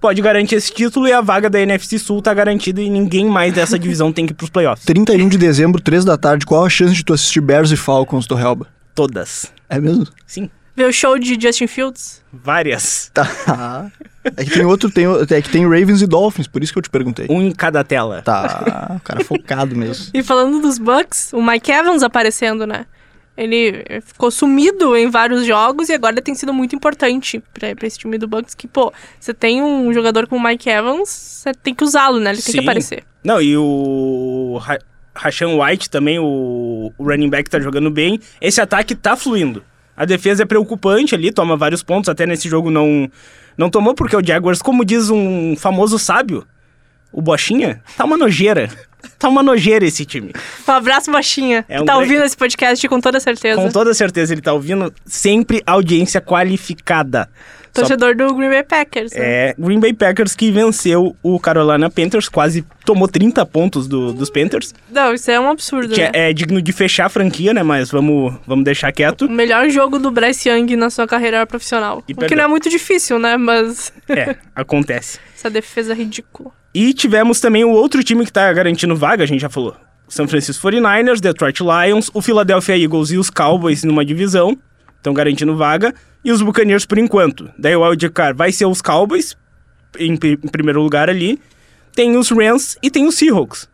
[0.00, 3.52] Pode garantir esse título e a vaga da NFC Sul tá garantida e ninguém mais
[3.52, 4.84] dessa divisão tem que ir pros playoffs.
[4.86, 8.26] 31 de dezembro, 3 da tarde, qual a chance de tu assistir Bears e Falcons
[8.26, 8.66] do Helba?
[8.94, 9.52] Todas.
[9.68, 10.06] É mesmo?
[10.26, 12.22] Sim, Ver o show de Justin Fields.
[12.32, 13.10] várias.
[13.12, 13.90] Tá.
[14.36, 16.82] É que tem outro, tem, é que tem Ravens e Dolphins, por isso que eu
[16.82, 17.26] te perguntei.
[17.28, 18.22] Um em cada tela.
[18.22, 20.06] Tá, o cara focado mesmo.
[20.14, 22.86] E falando dos Bucks, o Mike Evans aparecendo, né?
[23.38, 27.96] Ele ficou sumido em vários jogos e agora tem sido muito importante pra, pra esse
[27.96, 28.52] time do Bucks.
[28.52, 32.30] Que, pô, você tem um jogador como o Mike Evans, você tem que usá-lo, né?
[32.30, 32.58] Ele tem Sim.
[32.58, 33.04] que aparecer.
[33.22, 34.78] Não, e o Ra
[35.14, 38.18] Rashan White também, o, o running back tá jogando bem.
[38.40, 39.62] Esse ataque tá fluindo.
[39.96, 42.08] A defesa é preocupante ali, toma vários pontos.
[42.08, 43.08] Até nesse jogo não,
[43.56, 46.44] não tomou, porque o Jaguars, como diz um famoso sábio,
[47.12, 48.68] o Bochinha, tá uma nojeira.
[49.18, 50.32] Tá uma nojeira esse time.
[50.66, 51.64] Um abraço, baixinha.
[51.68, 53.60] É que um tá grande- ouvindo esse podcast com toda certeza.
[53.60, 54.92] Com toda certeza ele tá ouvindo.
[55.06, 57.28] Sempre audiência qualificada.
[57.74, 59.12] Só Torcedor do Green Bay Packers.
[59.12, 59.18] né?
[59.50, 64.30] É, Green Bay Packers que venceu o Carolina Panthers, quase tomou 30 pontos do- dos
[64.30, 64.74] Panthers.
[64.90, 66.10] Não, isso é um absurdo, Que né?
[66.12, 67.62] é, é digno de fechar a franquia, né?
[67.62, 69.26] Mas vamos, vamos deixar quieto.
[69.26, 71.98] O melhor jogo do Bryce Young na sua carreira profissional.
[72.08, 72.38] E o que perdeu.
[72.38, 73.36] não é muito difícil, né?
[73.36, 75.18] Mas É, acontece.
[75.36, 76.50] essa defesa é ridícula.
[76.74, 79.76] E tivemos também o outro time que tá garantindo vaga, a gente já falou.
[80.08, 84.56] São Francisco 49ers, Detroit Lions, o Philadelphia Eagles e os Cowboys numa divisão.
[84.96, 85.94] Estão garantindo vaga.
[86.24, 87.50] E os Buccaneers por enquanto.
[87.58, 89.36] Daí o wildcard vai ser os Cowboys,
[89.98, 91.38] em, em primeiro lugar ali.
[91.94, 93.68] Tem os Rams e tem os Seahawks.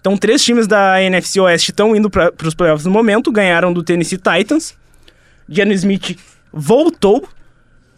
[0.00, 3.32] Então, três times da NFC Oeste estão indo para os playoffs no momento.
[3.32, 4.74] Ganharam do Tennessee Titans.
[5.48, 6.18] Geno Smith
[6.52, 7.28] voltou.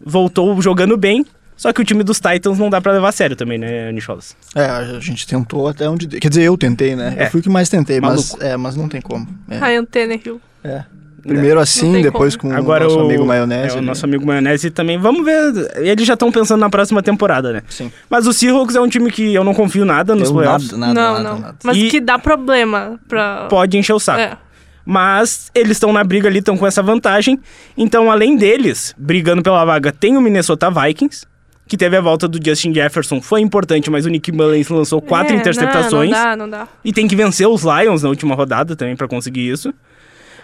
[0.01, 1.25] Voltou jogando bem.
[1.59, 4.33] Só que o time dos Titans não dá pra levar a sério também, né, Nicholas?
[4.55, 6.07] É, a gente tentou até onde.
[6.07, 7.13] Quer dizer, eu tentei, né?
[7.17, 7.25] É.
[7.25, 9.27] Eu fui o que mais tentei, mas, é, mas não tem como.
[9.49, 9.57] É.
[9.59, 10.39] Ryan Tannehill.
[10.63, 10.83] É.
[11.21, 12.53] Primeiro assim, depois como.
[12.53, 13.71] com Agora o nosso amigo Maionese.
[13.71, 13.85] É, o ali.
[13.87, 14.97] nosso amigo Maionese também.
[14.97, 15.69] Vamos ver.
[15.75, 17.61] Eles já estão pensando na próxima temporada, né?
[17.67, 17.91] Sim.
[18.09, 20.71] Mas o Seahawks é um time que eu não confio nada nos Deu playoffs.
[20.71, 21.39] nada, nada, não, nada, não.
[21.41, 21.57] nada.
[21.61, 23.47] Mas E- que dá problema pra.
[23.49, 24.21] Pode encher o saco.
[24.21, 24.37] É.
[24.85, 27.37] Mas eles estão na briga ali, estão com essa vantagem.
[27.77, 31.25] Então, além deles, brigando pela vaga, tem o Minnesota Vikings,
[31.69, 33.21] que teve a volta do Justin Jefferson.
[33.21, 36.09] Foi importante, mas o Nick Mullins lançou quatro É, interceptações.
[36.09, 36.67] Não, não dá, não dá.
[36.83, 39.71] E tem que vencer os Lions na última rodada também pra conseguir isso.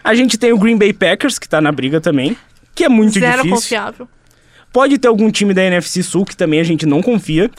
[0.03, 2.37] A gente tem o Green Bay Packers, que tá na briga também,
[2.75, 3.55] que é muito Zero difícil.
[3.55, 4.07] confiável.
[4.71, 7.49] Pode ter algum time da NFC Sul que também a gente não confia.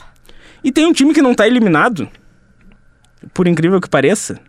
[0.63, 2.07] E tem um time que não tá eliminado,
[3.33, 4.39] por incrível que pareça,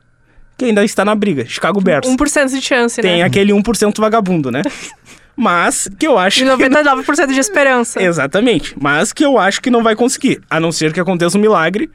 [0.56, 2.06] que ainda está na briga, Chicago Bears.
[2.06, 3.22] 1% de chance, Tem né?
[3.22, 4.62] aquele 1% vagabundo, né?
[5.40, 6.50] Mas que eu acho E que...
[6.50, 8.02] 99% de esperança.
[8.02, 8.74] Exatamente.
[8.76, 10.40] Mas que eu acho que não vai conseguir.
[10.50, 11.88] A não ser que aconteça um milagre.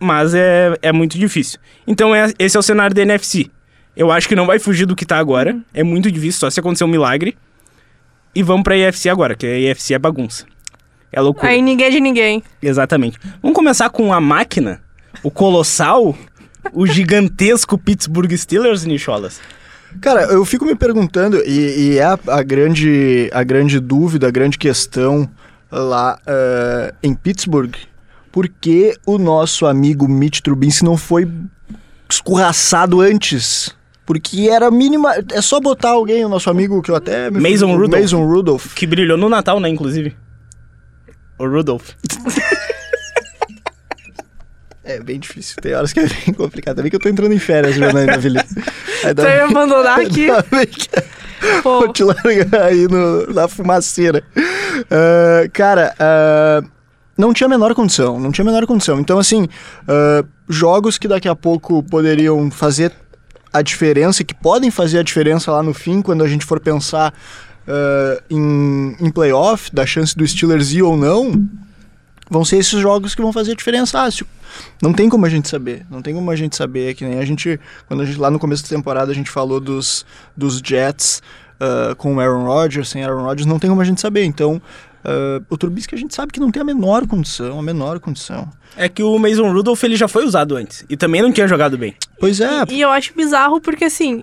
[0.00, 1.60] Mas é, é muito difícil.
[1.86, 3.48] Então é, esse é o cenário da NFC.
[3.96, 5.56] Eu acho que não vai fugir do que tá agora.
[5.72, 7.38] É muito difícil, só se acontecer um milagre.
[8.34, 10.44] E vamos pra IFC agora, que a IFC é bagunça.
[11.12, 11.52] É loucura.
[11.52, 12.42] Aí ninguém é de ninguém.
[12.60, 13.20] Exatamente.
[13.40, 14.80] Vamos começar com a máquina,
[15.22, 16.16] o colossal,
[16.72, 19.40] o gigantesco Pittsburgh Steelers, Nicholas.
[20.00, 24.30] Cara, eu fico me perguntando, e, e é a, a grande, a grande dúvida, a
[24.30, 25.28] grande questão
[25.70, 27.74] lá eh, em Pittsburgh,
[28.30, 31.28] por que o nosso amigo Mitch Trubisky não foi
[32.08, 33.74] escorraçado antes?
[34.06, 35.14] Porque era mínima.
[35.32, 37.30] É só botar alguém, o nosso amigo que eu até.
[37.30, 38.00] me Mason fugi- Rudolph.
[38.02, 38.74] Mason Rudolph.
[38.74, 40.16] Que brilhou no Natal, né, inclusive.
[41.38, 41.90] O Rudolph.
[44.88, 45.56] É bem difícil.
[45.60, 46.76] Tem horas que é bem complicado.
[46.76, 48.46] Também que eu tô entrando em férias, Janaína Vilhena.
[49.04, 50.28] Você me abandonar aqui.
[51.62, 54.24] Pô, Vou te largar aí no, na fumaceira.
[54.90, 56.62] Ah, cara, ah,
[57.18, 58.98] não tinha a menor condição, não tinha a menor condição.
[58.98, 59.46] Então, assim,
[59.86, 62.90] ah, jogos que daqui a pouco poderiam fazer
[63.52, 67.12] a diferença, que podem fazer a diferença lá no fim, quando a gente for pensar
[68.30, 71.46] em, em playoff, da chance do Steelers ir ou não,
[72.30, 74.00] vão ser esses jogos que vão fazer a diferença.
[74.02, 74.24] Ah, se-
[74.82, 77.18] não tem como a gente saber, não tem como a gente saber, é que nem
[77.18, 80.04] a gente, quando a gente, lá no começo da temporada a gente falou dos,
[80.36, 81.22] dos Jets
[81.60, 84.60] ah, com o Aaron Rodgers, sem Aaron Rodgers, não tem como a gente saber, então
[85.04, 88.48] ah, o Trubisky a gente sabe que não tem a menor condição, a menor condição.
[88.76, 90.84] É que o Mason Rudolph ele já foi usado antes.
[90.88, 91.94] E também não tinha jogado bem.
[92.20, 94.22] Pois é, E eu acho bizarro porque, assim,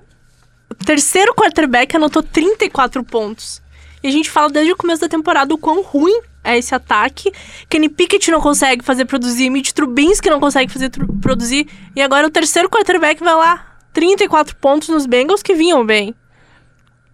[0.70, 3.62] o terceiro quarterback anotou 34 pontos.
[4.06, 7.32] E a gente fala desde o começo da temporada o quão ruim é esse ataque.
[7.68, 11.68] Kenny Pickett não consegue fazer produzir, Mitch Trubisky não consegue fazer produzir.
[11.96, 16.14] E agora o terceiro quarterback vai lá, 34 pontos nos Bengals que vinham bem.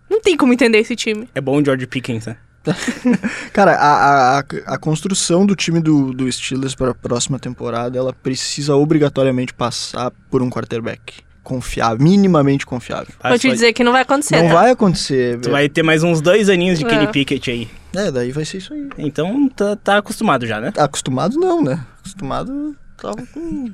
[0.09, 1.29] Não tem como entender esse time.
[1.33, 2.35] É bom o George Pickens, né?
[3.53, 7.97] Cara, a, a, a- a construção do time do, do Steelers para a próxima temporada,
[7.97, 13.13] ela precisa obrigatoriamente passar por um quarterback confiável, minimamente confiável.
[13.23, 14.35] Vou te dizer que não vai acontecer.
[14.37, 14.53] Não né?
[14.53, 15.39] vai acontecer.
[15.39, 16.89] Tu vai ter mais uns dois aninhos de É.
[16.89, 17.69] Kenny Pickett aí.
[17.95, 18.89] É, daí vai ser isso aí.
[18.97, 20.71] Então tá, tá acostumado já, né?
[20.77, 21.85] Acostumado não, né?
[21.99, 23.71] Acostumado tava com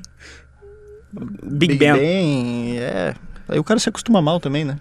[1.44, 1.94] Big, Ben.
[1.94, 3.14] Ben, é.
[3.48, 4.78] Aí o cara se acostuma mal também, né?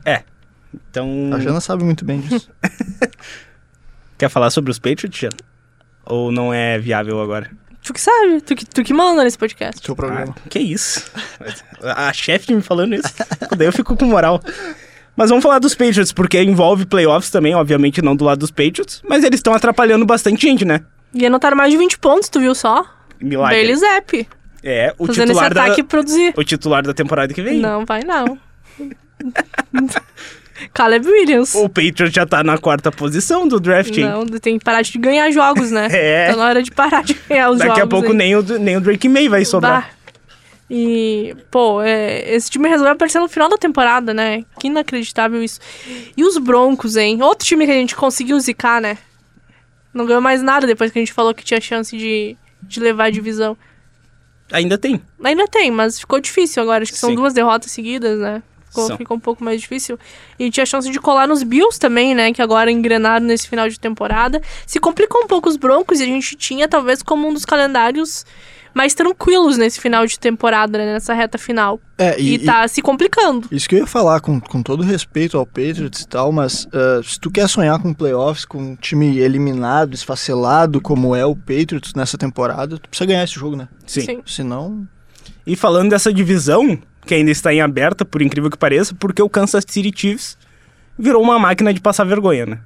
[0.73, 1.32] Então.
[1.34, 2.50] A Jana sabe muito bem disso.
[4.17, 5.38] Quer falar sobre os Patriots, Jana?
[6.06, 7.50] Ou não é viável agora?
[7.88, 9.82] Tu que sabe, tu que, tu que manda nesse podcast.
[9.82, 10.36] Seu problema.
[10.38, 11.10] Ah, que isso?
[11.82, 13.13] A chefe me falando isso.
[13.56, 14.41] Daí eu fico com moral.
[15.15, 19.02] Mas vamos falar dos Patriots, porque envolve playoffs também, obviamente não do lado dos Patriots,
[19.08, 20.82] mas eles estão atrapalhando bastante gente, né?
[21.13, 22.86] E anotaram mais de 20 pontos, tu viu só?
[23.21, 23.56] Milagre.
[23.56, 24.28] Bailey Zapp.
[24.62, 26.34] É, o Fazendo esse titular, da, ataque produzir.
[26.36, 27.58] o titular da temporada que vem.
[27.58, 28.38] Não, vai não.
[30.74, 31.56] Caleb Williams.
[31.56, 33.96] O Patriots já tá na quarta posição do draft?
[33.98, 35.88] Não, tem que parar de ganhar jogos, né?
[35.98, 36.32] É.
[36.32, 37.84] Tá na hora de parar de ganhar os Daqui jogos.
[37.84, 38.17] a pouco aí.
[38.17, 39.82] nem o, nem o Drake May vai sobrar.
[39.82, 39.98] Bah.
[40.70, 44.43] E, pô, é, esse time resolveu aparecer no final da temporada, né?
[44.60, 45.60] Que inacreditável isso.
[46.15, 47.22] E os Broncos, hein?
[47.24, 48.98] Outro time que a gente conseguiu zicar, né?
[49.93, 53.06] Não ganhou mais nada depois que a gente falou que tinha chance de, de levar
[53.06, 53.58] a divisão.
[54.52, 55.02] Ainda tem.
[55.24, 56.84] Ainda tem, mas ficou difícil agora.
[56.84, 57.15] Acho que são Sim.
[57.15, 58.43] duas derrotas seguidas, né?
[58.78, 58.98] Ficou, São.
[58.98, 59.98] ficou um pouco mais difícil.
[60.38, 62.32] E tinha chance de colar nos Bills também, né?
[62.32, 64.42] Que agora engrenaram nesse final de temporada.
[64.66, 68.26] Se complicou um pouco os Broncos e a gente tinha, talvez, como um dos calendários
[68.74, 70.94] mais tranquilos nesse final de temporada, né?
[70.94, 71.80] Nessa reta final.
[71.98, 73.48] É, E, e, tá se complicando.
[73.52, 77.02] Isso que eu ia falar, com, com todo respeito ao Patriots e tal, mas ah,
[77.04, 81.96] se tu quer sonhar com playoffs, com um time eliminado, esfacelado, como é o Patriots
[81.96, 83.68] nessa temporada, tu precisa ganhar esse jogo, né?
[83.88, 84.22] Sim.
[84.28, 84.88] Senão.
[85.46, 89.30] E falando dessa divisão, que ainda está em aberta, por incrível que pareça, porque o
[89.30, 90.38] Kansas City Chiefs
[91.00, 92.60] virou uma máquina de passar vergonha, né?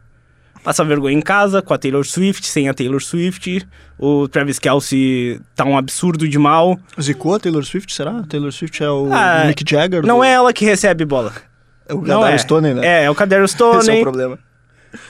[0.63, 3.67] Passar vergonha em casa, com a Taylor Swift, sem a Taylor Swift.
[3.97, 6.77] O Travis Kelsey tá um absurdo de mal.
[7.01, 8.17] Zicou a Taylor Swift, será?
[8.19, 10.05] A Taylor Swift é o Ah, Mick Jagger?
[10.05, 11.33] Não do- é ela que recebe bola.
[11.87, 12.37] É o Gadar é.
[12.37, 12.85] Stone, né?
[12.85, 14.37] É, é o Cadero Esse é o problema.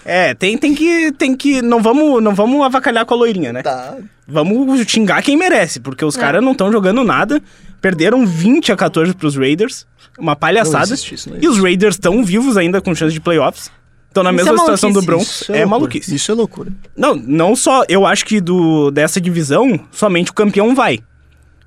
[0.05, 1.11] É, tem, tem que.
[1.11, 1.61] Tem que.
[1.61, 3.61] Não vamos, não vamos avacalhar com a loirinha, né?
[3.63, 3.95] Tá.
[4.27, 6.19] Vamos xingar quem merece, porque os É.
[6.21, 7.41] caras não estão jogando nada.
[7.81, 9.87] Perderam 20 a 14 pros Raiders.
[10.17, 10.85] Uma palhaçada.
[10.93, 13.71] Existe isso, não e os Raiders estão vivos ainda com chance de playoffs.
[14.07, 15.01] Estão na Isso mesma é situação do.
[15.01, 15.41] Broncos.
[15.41, 15.67] Isso É, loucura.
[15.69, 16.15] maluquice.
[16.15, 16.71] Isso é loucura.
[16.95, 17.83] Não, não só.
[17.87, 20.99] Eu acho que do, dessa divisão, somente o campeão vai.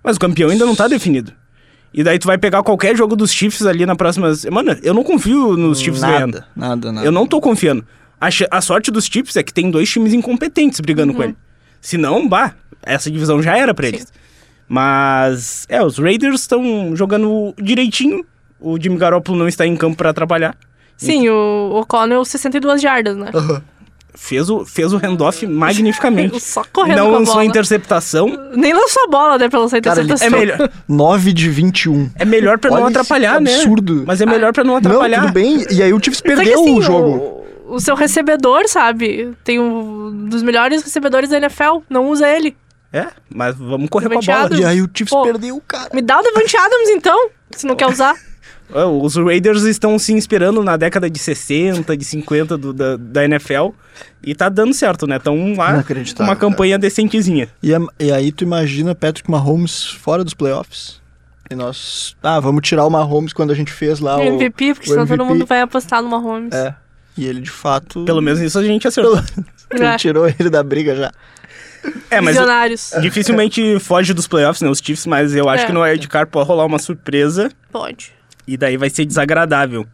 [0.03, 1.33] Mas o campeão ainda não tá definido.
[1.93, 4.79] E daí tu vai pegar qualquer jogo dos Chiefs ali na próxima semana.
[4.83, 6.35] Eu não confio nos Chiefs ganhando.
[6.35, 7.07] Nada, nada, nada.
[7.07, 7.85] Eu não tô confiando.
[8.21, 11.37] A, a sorte dos Chiefs é que tem dois times incompetentes brigando com ele.
[11.81, 14.13] Se não, bah, essa divisão já era pra eles.
[14.69, 18.25] Mas, é, os Raiders estão jogando direitinho.
[18.61, 20.57] O Jimmy Garoppolo não está em campo pra atrapalhar.
[20.97, 23.31] Sim, o O'Connell 62 jardas, né?
[23.35, 23.63] Aham.
[24.17, 26.39] Fez o, fez o handoff magnificamente.
[26.41, 27.45] Só correndo não com a lançou bola.
[27.47, 28.29] interceptação.
[28.55, 30.39] Nem lançou a bola, né, pra lançar a Cara, interceptação.
[30.39, 32.11] É melhor, 9 de 21.
[32.15, 33.53] é melhor pra não Olha esse atrapalhar, né?
[33.53, 34.05] absurdo.
[34.07, 35.23] Mas é melhor pra não Não, atrapalhar.
[35.23, 35.67] tudo bem.
[35.69, 37.45] E aí o Chiefs que, perdeu assim, o jogo.
[37.67, 39.33] O, o seu recebedor, sabe?
[39.43, 41.79] Tem um dos melhores recebedores da NFL.
[41.91, 42.57] Não usa ele.
[42.95, 44.39] É, mas vamos correr com a bola.
[44.45, 44.61] Adams.
[44.61, 45.23] E aí o Chiefs Pô.
[45.25, 45.91] perdeu, cara.
[45.93, 48.15] Me dá o Devante Adams, então, se não quer usar.
[48.75, 53.23] É, Os Raiders estão se inspirando na década de 60, de 50 do- da, da
[53.27, 53.69] NFL.
[54.23, 55.19] E tá dando certo, né?
[55.19, 57.51] Estão lá com uma campanha decentezinha.
[57.63, 60.99] E, a- e aí tu imagina Patrick Mahomes fora dos playoffs.
[61.51, 62.17] E nós.
[62.23, 64.23] Ah, vamos tirar o Mahomes quando a gente fez lá o.
[64.23, 65.33] MVP, porque o senão todo MVP.
[65.35, 66.55] mundo vai apostar no Mahomes.
[66.55, 66.75] É.
[67.19, 68.07] E ele de fato.
[68.07, 69.21] Pelo menos isso a gente acertou.
[69.69, 69.97] Tu É.
[69.99, 71.13] tirou ele da briga já.
[72.11, 72.93] É, mas Visionários.
[73.01, 74.69] dificilmente foge dos playoffs, né?
[74.69, 75.67] Os Chiefs, mas eu acho É.
[75.67, 77.51] que no wildcard pode rolar uma surpresa.
[77.73, 78.13] Pode.
[78.47, 79.87] E daí vai ser desagradável.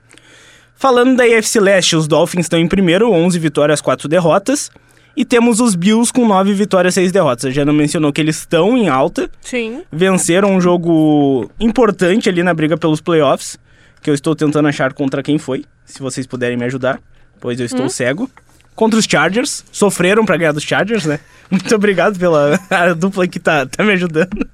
[0.76, 4.70] Falando da AFC Leste, os Dolphins estão em primeiro, 11 vitórias, 4 derrotas.
[5.16, 7.44] E temos os Bills com 9 vitórias, 6 derrotas.
[7.46, 9.28] A Jana mencionou que eles estão em alta.
[9.40, 9.82] Sim.
[9.92, 13.58] Venceram um jogo importante ali na briga pelos playoffs.
[14.02, 15.64] Que eu estou tentando achar contra quem foi.
[15.84, 16.98] Se vocês puderem me ajudar.
[17.40, 18.30] Pois eu estou cego.
[18.74, 19.62] Contra os Chargers.
[19.70, 21.20] Sofreram pra ganhar dos Chargers, né?
[21.50, 22.58] Muito obrigado pela
[22.96, 24.48] dupla que tá, tá me ajudando.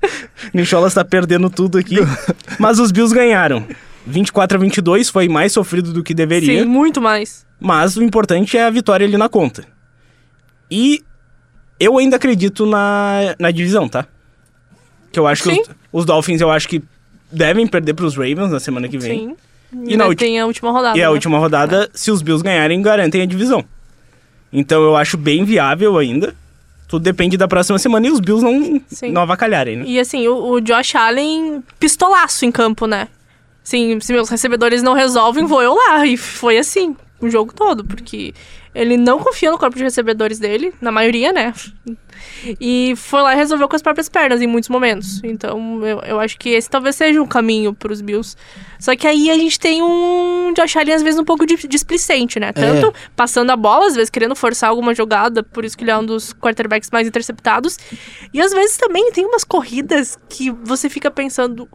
[0.54, 1.96] Nicholas tá perdendo tudo aqui.
[2.58, 3.66] Mas os Bills ganharam.
[4.06, 6.62] 24 a 22 foi mais sofrido do que deveria.
[6.62, 7.44] Sim, muito mais.
[7.60, 9.64] Mas o importante é a vitória ali na conta.
[10.70, 11.02] E
[11.78, 14.06] eu ainda acredito na, na divisão, tá?
[15.12, 15.60] Que eu acho que Sim.
[15.60, 16.82] os, os Dolphins eu acho que
[17.30, 19.28] devem perder pros Ravens na semana que vem.
[19.28, 19.36] Sim.
[19.84, 20.96] E E na tem a última rodada.
[20.96, 21.10] E a né?
[21.10, 23.64] última rodada, se os Bills ganharem, garantem a divisão.
[24.52, 26.34] Então eu acho bem viável ainda.
[26.88, 29.10] Tudo depende da próxima semana e os Bills não, Sim.
[29.10, 29.84] não avacalharem, né?
[29.86, 33.08] E assim, o, o Josh Allen, pistolaço em campo, né?
[33.64, 36.06] Sim, se meus recebedores não resolvem, vou eu lá.
[36.06, 38.32] E foi assim, o jogo todo, porque
[38.74, 41.52] ele não confia no corpo de recebedores dele, na maioria, né?
[42.60, 45.20] E foi lá e resolveu com as próprias pernas em muitos momentos.
[45.24, 48.36] Então, eu, eu acho que esse talvez seja um caminho pros Bills.
[48.78, 52.38] Só que aí a gente tem um Josh Allen, às vezes, um pouco di- displicente,
[52.38, 52.52] né?
[52.52, 55.96] Tanto passando a bola, às vezes querendo forçar alguma jogada, por isso que ele é
[55.98, 57.78] um dos quarterbacks mais interceptados.
[58.32, 61.68] E às vezes também tem umas corridas que você fica pensando.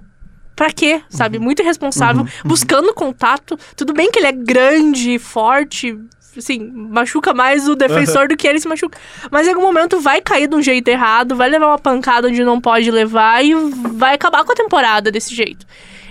[0.55, 1.01] Pra quê?
[1.09, 1.39] Sabe?
[1.39, 3.57] Muito irresponsável, buscando contato.
[3.76, 5.97] Tudo bem que ele é grande, forte,
[6.38, 8.98] assim, machuca mais o defensor do que ele se machuca.
[9.30, 12.44] Mas em algum momento vai cair de um jeito errado, vai levar uma pancada onde
[12.44, 15.66] não pode levar e vai acabar com a temporada desse jeito.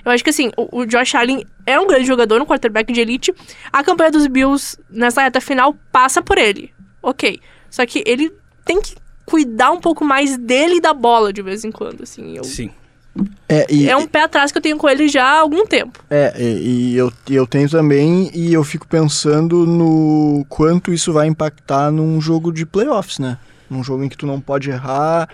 [0.04, 3.00] Eu acho que assim, o, o Josh Allen é um grande jogador, um quarterback de
[3.00, 3.34] elite.
[3.72, 6.72] A campanha dos Bills nessa reta final passa por ele.
[7.02, 7.38] Ok.
[7.70, 8.32] Só que ele
[8.64, 8.94] tem que
[9.26, 12.36] cuidar um pouco mais dele e da bola de vez em quando, assim.
[12.36, 12.70] Eu- Sim.
[13.48, 15.98] É, e, é um pé atrás que eu tenho com ele já há algum tempo.
[16.08, 21.26] é, e, e eu, eu tenho também, e eu fico pensando no quanto isso vai
[21.26, 23.38] impactar num jogo de playoffs, né?
[23.68, 25.28] Num jogo em que tu não pode errar,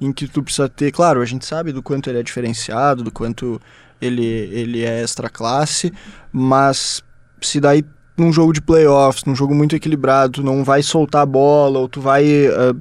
[0.00, 0.90] em que tu precisa ter.
[0.92, 3.60] Claro, a gente sabe do quanto ele é diferenciado, do quanto
[4.00, 5.92] ele, ele é extra classe,
[6.32, 7.02] mas
[7.40, 7.84] se daí
[8.16, 11.88] num jogo de playoffs, num jogo muito equilibrado, tu não vai soltar a bola, ou
[11.88, 12.74] tu vai ah,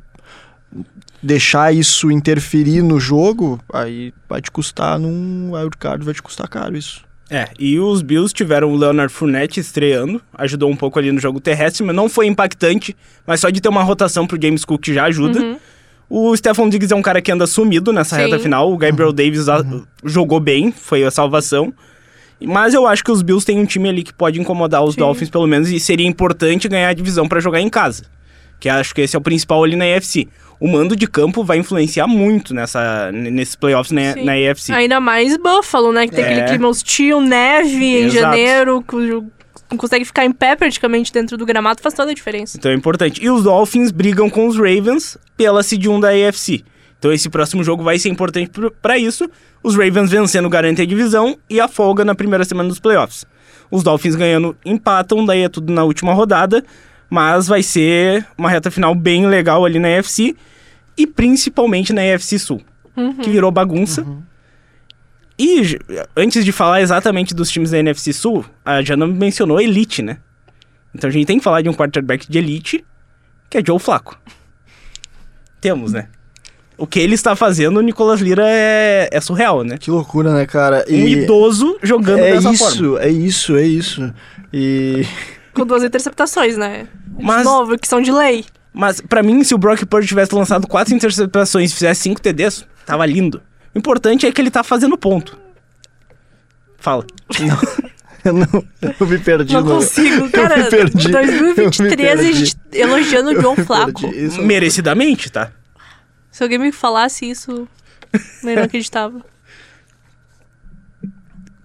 [1.22, 6.76] deixar isso interferir no jogo, aí vai te custar num wildcard, vai te custar caro
[6.78, 7.02] isso.
[7.30, 11.40] É, e os Bills tiveram o Leonard Fournette estreando, ajudou um pouco ali no jogo
[11.40, 12.96] terrestre, mas não foi impactante,
[13.26, 15.40] mas só de ter uma rotação pro James Cook já ajuda.
[15.40, 15.58] Uhum.
[16.10, 18.24] O Stephon Diggs é um cara que anda sumido nessa Sim.
[18.24, 19.64] reta final, o Gabriel Davis a-
[20.04, 21.74] jogou bem, foi a salvação.
[22.44, 25.00] Mas eu acho que os Bills têm um time ali que pode incomodar os Sim.
[25.00, 28.04] Dolphins pelo menos e seria importante ganhar a divisão pra jogar em casa.
[28.62, 30.28] Que acho que esse é o principal ali na AFC.
[30.60, 34.24] O mando de campo vai influenciar muito nessa, nesses playoffs na, Sim.
[34.24, 34.72] na AFC.
[34.72, 36.08] Ainda mais Buffalo, né?
[36.08, 36.32] Que tem É.
[36.32, 38.22] aquele clima hostil, neve em Exato.
[38.22, 39.26] janeiro, que o-
[39.72, 42.58] não consegue ficar em pé praticamente dentro do gramado, faz toda a diferença.
[42.58, 43.24] Então é importante.
[43.24, 46.64] E os Dolphins brigam com os Ravens pela seed 1 da AFC.
[47.00, 49.28] Então esse próximo jogo vai ser importante pra isso.
[49.64, 53.26] Os Ravens vencendo garante a divisão e a folga na primeira semana dos playoffs.
[53.72, 56.64] Os Dolphins ganhando empatam, daí é tudo na última rodada.
[57.14, 60.34] Mas vai ser uma reta final bem legal ali na AFC.
[60.98, 62.62] E principalmente na AFC Sul.
[63.22, 64.06] Que virou bagunça.
[65.38, 65.80] E j-
[66.16, 70.18] antes de falar exatamente dos times da NFC Sul, a Jana mencionou elite, né?
[70.96, 72.86] Então a gente tem que falar de um quarterback de elite,
[73.50, 74.18] que é Joe Flacco.
[75.60, 76.08] Temos, né?
[76.78, 79.78] O que ele está fazendo, o Nicolas Lira é, é surreal, né?
[79.78, 80.84] Que loucura, né, cara?
[80.90, 83.02] Um idoso jogando é dessa isso, forma.
[83.02, 84.14] é isso, é isso.
[84.54, 85.06] E
[85.54, 86.88] Com duas interceptações, né?
[87.18, 88.46] De Mas- novo, que são de lei.
[88.74, 92.66] Mas pra mim, se o Brock Purdy tivesse lançado quatro interceptações e fizesse cinco TDs,
[92.86, 93.42] tava lindo.
[93.76, 95.38] O importante é que ele tá fazendo ponto.
[96.78, 97.06] Fala.
[98.24, 98.66] eu não,
[99.00, 99.54] eu me perdi.
[99.54, 100.58] Não no- consigo, eu cara.
[100.58, 101.06] me perdi.
[101.08, 104.02] Eu 2023 me a gente elogiando o João Flaco.
[104.02, 104.26] perdi.
[104.26, 105.52] Isso- Merecidamente, tá?
[106.32, 107.68] Se alguém me falasse isso,
[108.44, 109.22] eu não acreditava.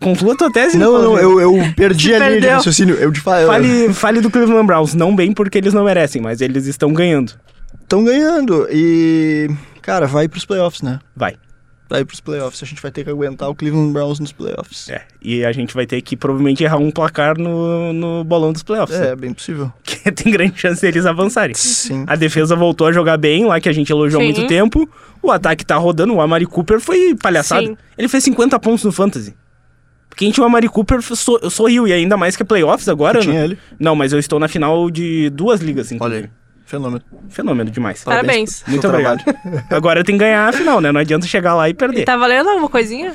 [0.01, 0.77] Conclua tua tese.
[0.77, 2.97] Não, não, eu, eu perdi a linha de raciocínio.
[2.97, 3.47] Eu de fato.
[3.47, 4.95] Fale, fale do Cleveland Browns.
[4.95, 7.33] Não bem porque eles não merecem, mas eles estão ganhando.
[7.83, 8.69] Estão ganhando.
[8.71, 9.49] E.
[9.81, 10.99] Cara, vai pros playoffs, né?
[11.15, 11.37] Vai.
[11.93, 12.63] ir pros playoffs.
[12.63, 14.89] A gente vai ter que aguentar o Cleveland Browns nos playoffs.
[14.89, 18.65] É, e a gente vai ter que provavelmente errar um placar no, no bolão dos
[18.65, 18.99] playoffs.
[18.99, 19.17] É, né?
[19.17, 19.73] bem possível.
[20.07, 21.55] Que tem grande chance deles avançarem.
[21.55, 22.05] Sim.
[22.07, 24.33] A defesa voltou a jogar bem, lá que a gente elogiou há Sim.
[24.33, 24.89] muito tempo.
[25.21, 26.15] O ataque tá rodando.
[26.15, 27.67] O Amari Cooper foi palhaçada.
[27.67, 27.77] Sim.
[27.99, 29.35] Ele fez 50 pontos no Fantasy.
[30.17, 33.21] Quem tinha o Amari Cooper so- sorriu, e ainda mais que é playoffs agora.
[33.21, 33.45] Tinha né?
[33.45, 33.59] ele.
[33.79, 36.25] Não, mas eu estou na final de duas ligas, Olha inclusive.
[36.25, 36.31] aí.
[36.65, 37.03] Fenômeno.
[37.29, 38.03] Fenômeno demais.
[38.03, 38.61] Parabéns.
[38.63, 39.23] pelo Muito obrigado.
[39.71, 40.91] Agora tem que ganhar a final, né?
[40.91, 42.01] Não adianta chegar lá e perder.
[42.01, 43.15] E tá valendo alguma coisinha?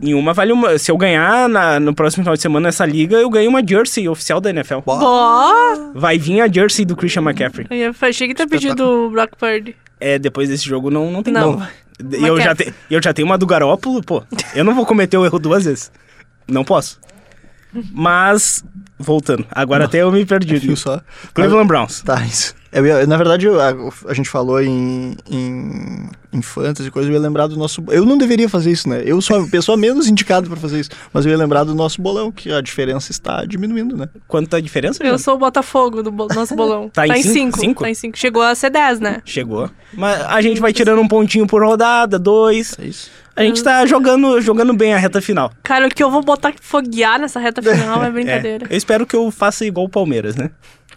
[0.00, 0.78] Nenhuma vale uma.
[0.78, 4.08] Se eu ganhar na- no próximo final de semana essa liga, eu ganho uma jersey
[4.08, 4.78] oficial da NFL.
[4.86, 5.90] Ó!
[5.94, 7.66] Vai vir a jersey do Christian McCaffrey.
[7.70, 9.76] Eu achei que tá pedindo o Brock Purdy.
[10.00, 11.54] É, depois desse jogo não, não tem Não.
[11.54, 11.66] como.
[12.18, 14.22] E Eu já, te, eu já tenho uma do Garópolo, pô.
[14.54, 15.90] Eu não vou cometer o erro duas vezes.
[16.48, 16.98] Não posso.
[17.92, 18.64] Mas,
[18.98, 19.44] voltando.
[19.50, 20.56] Agora até eu me perdi.
[20.56, 21.00] Viu só?
[21.34, 22.00] Cleveland Browns.
[22.02, 22.54] Tá, isso.
[22.72, 23.74] Eu ia- na verdade, eu- a,
[24.08, 27.82] a gente falou em, em, em fantasy e coisa, eu ia lembrar do nosso...
[27.88, 29.02] Eu não deveria fazer isso, né?
[29.04, 30.90] Eu sou a pessoa menos indicada pra fazer isso.
[31.12, 34.08] Mas eu ia lembrar do nosso bolão, que a diferença está diminuindo, né?
[34.28, 35.02] Quanto tá a diferença?
[35.02, 36.88] Eu sou o Botafogo do bo- nosso bolão.
[36.90, 37.32] Tá em cinco?
[37.56, 37.60] 5.
[37.60, 37.82] Cinco?
[37.82, 38.18] Tá em 5.
[38.18, 39.22] Chegou a ser 10, né?
[39.24, 39.70] Chegou.
[39.94, 42.76] Mas a gente vai tirando um pontinho por rodada, dois.
[42.78, 43.10] É isso.
[43.36, 45.52] A gente tá jogando, jogando bem a reta final.
[45.62, 48.66] Cara, o que eu vou botar foguear nessa reta final é brincadeira.
[48.70, 50.50] É, eu espero que eu faça igual o Palmeiras, né?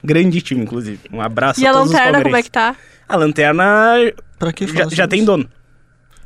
[0.03, 0.99] Grande time, inclusive.
[1.11, 2.75] Um abraço E a todos os lanterna, como é que tá?
[3.07, 3.93] A lanterna
[4.37, 5.49] Pra que já, já tem dono.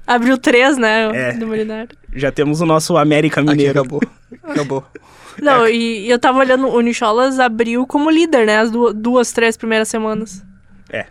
[0.05, 1.09] Abriu 3, né?
[1.13, 1.33] É.
[1.33, 1.89] Do Molinário.
[2.13, 3.79] Já temos o nosso América Aqui Mineiro.
[3.79, 4.01] acabou.
[4.43, 4.85] Acabou.
[5.41, 8.59] Não, e, e eu tava olhando, o Nicholas abriu como líder, né?
[8.59, 10.43] As du- duas, três primeiras semanas.
[10.91, 11.07] É.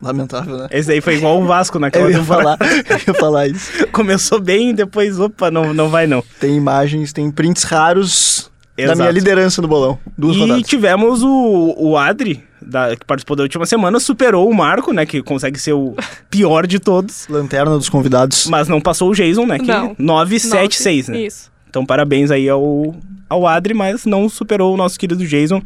[0.00, 0.68] Lamentável, né?
[0.70, 2.56] Esse aí foi igual o Vasco naquela Eu ia temporada.
[2.64, 3.86] falar, eu ia falar isso.
[3.90, 6.22] Começou bem e depois, opa, não, não vai não.
[6.38, 8.96] Tem imagens, tem prints raros Exato.
[8.98, 9.98] da minha liderança no bolão.
[10.16, 10.62] Duas e rodadas.
[10.68, 15.04] tivemos o, o Adri, da- que participou da última semana, superou o Marco, né?
[15.04, 15.96] Que consegue ser o
[16.30, 17.26] pior de todos.
[17.28, 18.46] Lanterna dos convidados.
[18.46, 19.58] Mas não passou o Jason, né?
[19.58, 19.96] Que Não.
[19.98, 21.22] 9, 7, 6, né?
[21.22, 21.50] Isso.
[21.68, 22.94] Então parabéns aí ao,
[23.28, 25.60] ao Adri, mas não superou o nosso querido Jason,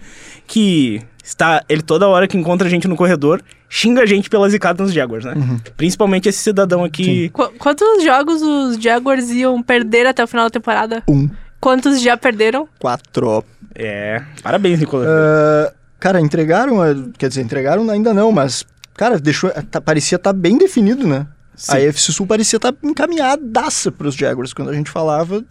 [0.47, 1.63] que está.
[1.69, 4.95] Ele toda hora que encontra a gente no corredor, xinga a gente pelas zicadas nos
[4.95, 5.35] Jaguars, né?
[5.37, 5.59] Uhum.
[5.77, 7.29] Principalmente esse cidadão aqui.
[7.31, 11.03] Qu- quantos jogos os Jaguars iam perder até o final da temporada?
[11.09, 11.29] Um,
[11.61, 12.69] Quantos já perderam?
[12.81, 13.45] quatro.
[13.75, 14.21] É.
[14.43, 15.07] Parabéns, Nicolas.
[15.09, 18.65] Ah, cara, entregaram, eh, quer dizer, entregaram ainda não, mas,
[18.95, 21.25] cara, deixou, tá- parecia estar bem definido, né?
[21.55, 21.73] Sim.
[21.77, 24.53] A NFC Sul parecia estar encaminhadaça pros Jaguars.
[24.53, 25.45] Quando a gente falava,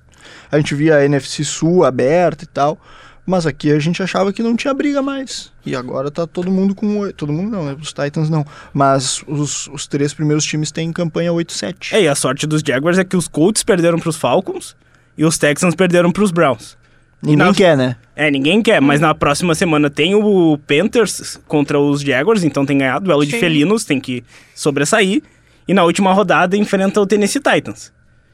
[0.51, 2.77] a gente via a NFC Sul aberta e tal.
[3.25, 5.51] Mas aqui a gente achava que não tinha briga mais.
[5.65, 6.99] E agora tá todo mundo com.
[6.99, 7.77] oi- Todo mundo não, né?
[7.79, 8.45] Os Titans não.
[8.73, 11.93] Mas os, os três primeiros times têm campanha 8-7.
[11.93, 14.75] É, e a sorte dos Jaguars é que os Colts perderam pros Falcons
[15.17, 16.75] e os Texans perderam pros Browns.
[17.21, 17.95] Ninguém na- quer, né?
[18.15, 22.79] É, ninguém quer, mas na próxima semana tem o Panthers contra os Jaguars, então tem
[22.79, 23.39] ganhado duelo de Sim.
[23.39, 24.23] felinos, tem que
[24.55, 25.21] sobressair.
[25.67, 27.93] E na última rodada enfrenta o Tennessee Titans.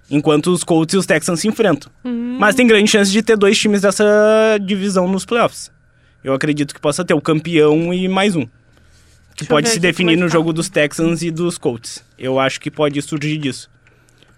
[0.10, 1.92] Enquanto os Colts e os Texans se enfrentam.
[2.40, 4.06] Mas tem grande chance de ter dois times dessa
[4.62, 5.72] divisão nos playoffs.
[6.24, 8.46] Eu acredito que possa ter o campeão e mais um.
[9.36, 10.34] Que Deixa pode se definir é que no tá.
[10.34, 12.04] jogo dos Texans e dos Colts.
[12.18, 13.70] Eu acho que pode surgir disso.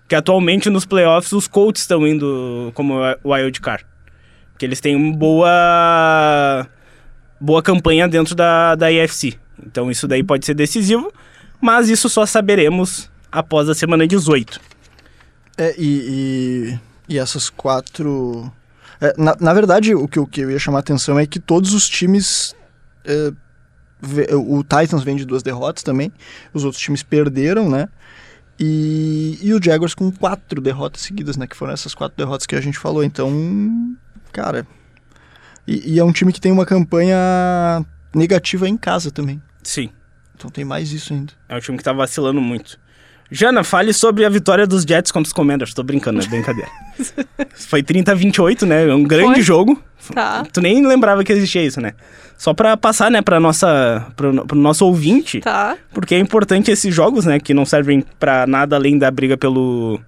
[0.01, 3.85] Porque atualmente nos playoffs os Colts estão indo como wild card.
[4.51, 6.67] Porque eles têm uma boa
[7.39, 9.35] boa campanha dentro da, da IFC.
[9.65, 11.11] Então isso daí pode ser decisivo,
[11.61, 14.59] mas isso só saberemos após a semana 18.
[15.59, 16.77] É, e,
[17.09, 18.49] e, e essas quatro.
[19.01, 21.25] é, na, na verdade, o que, eu- o que eu ia chamar a atenção é
[21.27, 22.55] que todos os times.
[23.05, 23.31] é,
[24.33, 26.11] o Titans vem de duas derrotas também.
[26.53, 27.89] Os outros times perderam, né?
[28.57, 31.45] E, e o Jaguars com quatro derrotas seguidas, né?
[31.45, 33.03] Que foram essas quatro derrotas que a gente falou.
[33.03, 33.29] Então,
[34.31, 34.65] cara.
[35.67, 37.85] E, e é um time que tem uma campanha
[38.15, 39.41] negativa em casa também.
[39.63, 39.89] Sim,
[40.35, 41.33] Então tem mais isso ainda.
[41.49, 42.79] é um time que tá vacilando muito.
[43.31, 45.73] Jana, fale sobre a vitória dos Jets contra os Commanders.
[45.73, 46.69] Tô brincando, é brincadeira.
[47.53, 48.87] Foi 30 a 28, né?
[48.89, 49.41] É um grande Foi.
[49.43, 49.81] jogo.
[50.13, 50.43] Tá.
[50.51, 51.93] Tu nem lembrava que existia isso, né?
[52.37, 55.77] Só pra passar, né, pra nossa, pro, pro nosso ouvinte, Tá.
[55.93, 59.99] porque é importante esses jogos, né, que não servem pra nada além da briga pelo,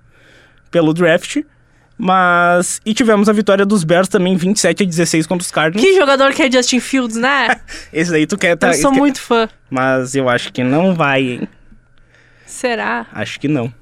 [0.72, 1.38] pelo draft.
[1.98, 2.82] Mas.
[2.84, 5.88] E tivemos a vitória dos Bears também, 27 a 16 contra os Cardinals.
[5.88, 7.56] Que jogador que é Justin Fields, né?
[7.94, 8.70] Esse daí tu quer tá.
[8.70, 9.48] eu sou quer- muito fã.
[9.70, 11.48] Mas eu acho que não vai, hein?
[12.52, 13.08] Será?
[13.14, 13.74] Acho que não.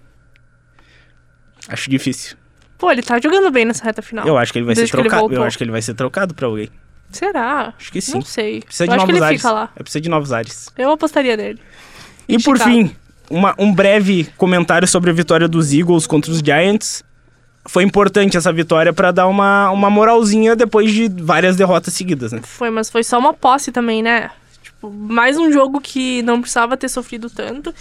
[1.67, 2.37] Acho difícil.
[2.77, 4.25] Pô, ele tá jogando bem nessa reta final.
[4.25, 5.33] Eu acho que ele vai Desde ser que trocado.
[5.33, 6.69] Eu acho que ele vai ser trocado pra alguém.
[7.11, 7.73] Será?
[7.77, 8.13] Acho que sim.
[8.13, 8.61] Não sei.
[8.61, 9.41] Precisa eu de acho que novos ele ares.
[9.41, 9.69] fica lá.
[9.75, 10.69] É, precisa de novos ares.
[10.77, 11.59] Eu apostaria nele.
[12.27, 12.71] E Em por Chicago.
[12.75, 12.95] fim,
[13.29, 17.03] uma- um breve comentário sobre a vitória dos Eagles contra os Giants.
[17.67, 22.39] Foi importante essa vitória pra dar uma, uma moralzinha depois de várias derrotas seguidas, né?
[22.43, 24.31] Foi, mas foi só uma posse também, né?
[24.63, 27.73] Tipo, mais um jogo que não precisava ter sofrido tanto.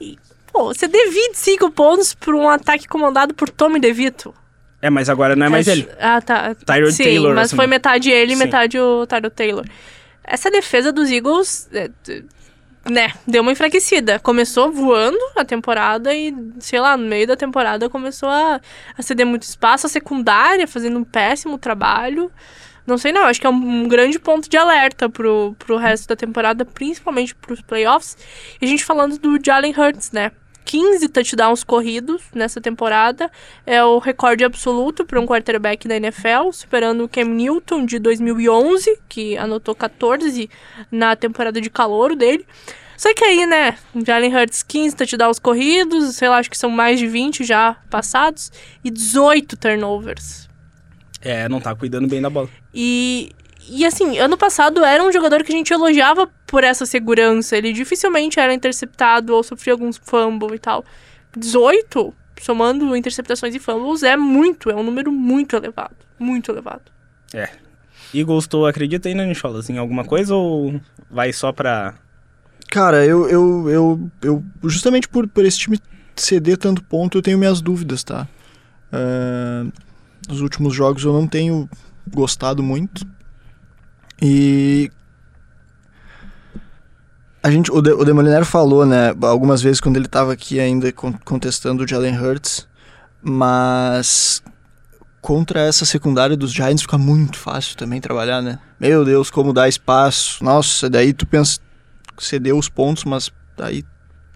[0.00, 0.18] E
[0.54, 4.32] Pô, você dê 25 pontos pra um ataque comandado por Tommy DeVito.
[4.80, 5.88] É, mas agora não é mais ele.
[5.98, 6.54] Ah, tá.
[6.54, 7.56] Tyrod Sim, Taylor, mas assim.
[7.56, 9.64] foi metade ele e metade o Tyrod Taylor.
[10.22, 11.90] Essa defesa dos Eagles, é,
[12.88, 14.20] né, deu uma enfraquecida.
[14.20, 18.60] Começou voando a temporada e, sei lá, no meio da temporada começou a,
[18.96, 19.86] a ceder muito espaço.
[19.86, 22.30] A secundária fazendo um péssimo trabalho.
[22.86, 26.16] Não sei não, acho que é um, grande ponto de alerta pro, pro resto da
[26.16, 28.16] temporada, principalmente pros playoffs.
[28.60, 30.32] E a gente falando do Jalen Hurts, né?
[30.64, 33.30] 15 touchdowns corridos nessa temporada.
[33.66, 38.98] É o recorde absoluto para um quarterback da NFL, superando o Cam Newton de 2011,
[39.08, 40.48] que anotou 14
[40.90, 42.46] na temporada de calouro dele.
[42.96, 43.76] Só que aí, né,
[44.06, 48.52] Jalen Hurts 15 touchdowns corridos, sei lá, acho que são mais de 20 já passados,
[48.84, 50.43] e 18 turnovers.
[51.24, 52.48] É, não tá cuidando bem da bola.
[52.72, 53.32] E,
[53.68, 57.56] e assim, ano passado era um jogador que a gente elogiava por essa segurança.
[57.56, 60.84] Ele dificilmente era interceptado ou sofria alguns fumbles e tal.
[61.34, 65.96] 18, somando interceptações e fumbles, é muito, é um número muito elevado.
[66.18, 66.82] Muito elevado.
[67.32, 67.48] É.
[68.12, 71.94] Eagles, tu acredita aí, né, Nicholas, em alguma coisa ou vai só pra...
[72.70, 75.80] Cara, eu, eu, eu, eu justamente por, por esse time
[76.14, 78.28] ceder tanto ponto, eu tenho minhas dúvidas, tá?
[78.92, 79.66] Ah,
[80.28, 81.68] nos últimos jogos eu não tenho
[82.12, 83.06] gostado muito.
[84.20, 84.90] E
[87.42, 90.90] a gente, o, de, o Demoliner falou, né, algumas vezes quando ele tava aqui ainda
[90.92, 92.66] con- contestando o Jalen Hurts,
[93.22, 94.42] mas
[95.20, 98.58] contra essa secundária dos Giants fica muito fácil também trabalhar, né?
[98.78, 100.42] Meu Deus, como dá espaço.
[100.44, 101.60] Nossa, daí tu pensa
[102.18, 103.84] ceder os pontos, mas daí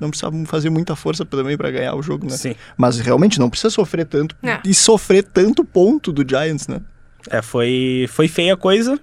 [0.01, 2.37] não precisa fazer muita força também pra ganhar o jogo, né?
[2.37, 2.55] Sim.
[2.77, 4.61] Mas realmente não precisa sofrer tanto É.
[4.65, 6.81] e sofrer tanto ponto do Giants, né?
[7.31, 8.99] É, foi, foi feia a coisa,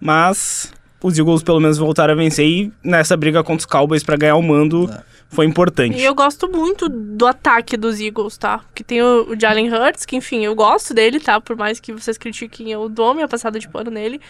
[0.00, 0.72] mas
[1.02, 4.36] os Eagles pelo menos voltaram a vencer e nessa briga contra os Cowboys pra ganhar
[4.36, 4.90] o mando
[5.30, 5.96] foi importante.
[5.96, 8.60] E eu gosto muito do ataque dos Eagles, tá?
[8.74, 11.40] Que tem o, o Jalen Hurts, que enfim, eu gosto dele, tá?
[11.40, 14.20] Por mais que vocês critiquem, eu dou minha passada de pano nele.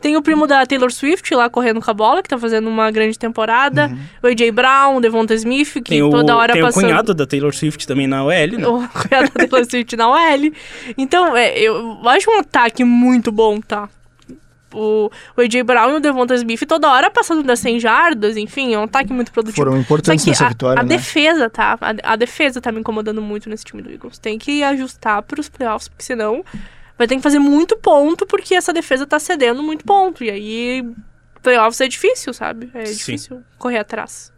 [0.00, 2.90] Tem o primo da Taylor Swift lá correndo com a bola, que tá fazendo uma
[2.90, 3.90] grande temporada.
[4.22, 6.84] O AJ Brown, o Devonta Smith, que Tem o, toda hora tem o passando...
[6.84, 8.66] cunhado da Taylor Swift também na OL, né?
[8.66, 10.52] O cunhado da Taylor Swift na OL.
[10.96, 13.88] Então, é, eu acho um ataque muito bom, tá?
[14.72, 18.74] O, o AJ Brown e o Devonta Smith toda hora passando das 100 jardas, enfim,
[18.74, 19.64] é um ataque muito produtivo.
[19.64, 20.88] Foram importantes nessa a, vitória, a né?
[20.96, 21.78] defesa, tá?
[21.80, 24.18] A, a defesa tá me incomodando muito nesse time do Eagles.
[24.18, 26.44] Tem que ajustar pros playoffs, porque senão
[26.98, 30.22] vai ter que fazer muito ponto, porque essa defesa tá cedendo muito ponto.
[30.24, 30.84] E aí,
[31.42, 32.70] playoffs é difícil, sabe?
[32.74, 32.94] É Sim.
[32.94, 34.32] difícil correr atrás.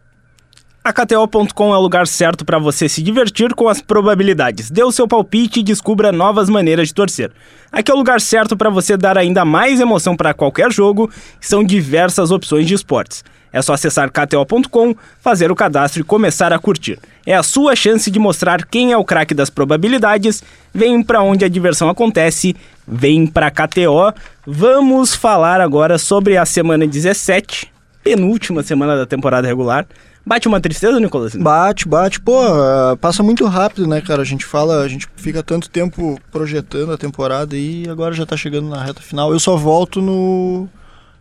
[0.83, 4.71] A KTO.com é o lugar certo para você se divertir com as probabilidades.
[4.71, 7.31] Dê o seu palpite e descubra novas maneiras de torcer.
[7.71, 11.07] Aqui é o lugar certo para você dar ainda mais emoção para qualquer jogo,
[11.39, 13.23] são diversas opções de esportes.
[13.53, 16.97] É só acessar KTO.com, fazer o cadastro e começar a curtir.
[17.27, 20.43] É a sua chance de mostrar quem é o craque das probabilidades.
[20.73, 22.55] Vem para onde a diversão acontece,
[22.87, 24.11] vem para KTO.
[24.47, 27.71] Vamos falar agora sobre a semana 17,
[28.03, 29.85] penúltima semana da temporada regular.
[30.25, 31.35] Bate uma tristeza, Nicolas?
[31.35, 32.19] Bate, bate.
[32.21, 34.21] Pô, ah, passa muito rápido, né, cara?
[34.21, 38.37] A gente fala, a gente fica tanto tempo projetando a temporada e agora já tá
[38.37, 39.31] chegando na reta final.
[39.33, 40.69] Eu só volto no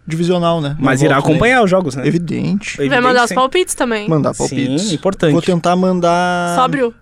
[0.07, 0.77] divisional, né?
[0.79, 2.07] Não Mas irá volto nem- acompanhar os jogos, né?
[2.07, 2.77] Evidente.
[2.77, 3.35] Vai Evidente, mandar os sim.
[3.35, 4.09] palpites também.
[4.09, 4.93] Mandar Sim, palpites.
[4.93, 5.33] importante.
[5.33, 6.55] Vou tentar mandar.
[6.57, 6.95] Sóbrio.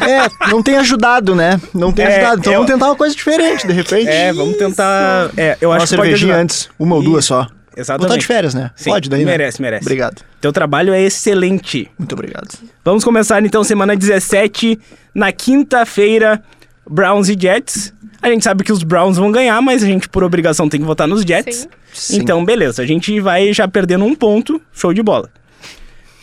[0.00, 1.60] É, não tem ajudado, né?
[1.74, 2.38] Não tem É, ajudado.
[2.40, 4.06] Então eu- vamos tentar uma coisa diferente, de repente.
[4.08, 5.30] É, vamos tentar.
[5.36, 6.42] É, eu uma acho que pode cervejinha ajudar.
[6.44, 6.68] antes.
[6.78, 7.48] Uma ou duas Isso, só.
[7.74, 8.20] Vou estar Exatamente.
[8.20, 8.70] de férias, né?
[8.74, 9.30] Sim, Pode daí, né?
[9.30, 9.84] merece, merece.
[9.84, 10.22] Obrigado.
[10.40, 11.90] Teu trabalho é excelente.
[11.98, 12.48] Muito obrigado.
[12.84, 14.78] Vamos começar então semana 17,
[15.14, 16.42] na quinta-feira,
[16.88, 17.94] Browns e Jets.
[18.20, 20.86] A gente sabe que os Browns vão ganhar, mas a gente por obrigação tem que
[20.86, 21.60] votar nos Jets.
[21.60, 21.68] Sim.
[21.92, 22.16] Sim.
[22.18, 25.28] Então, beleza, a gente vai já perdendo um ponto, show de bola.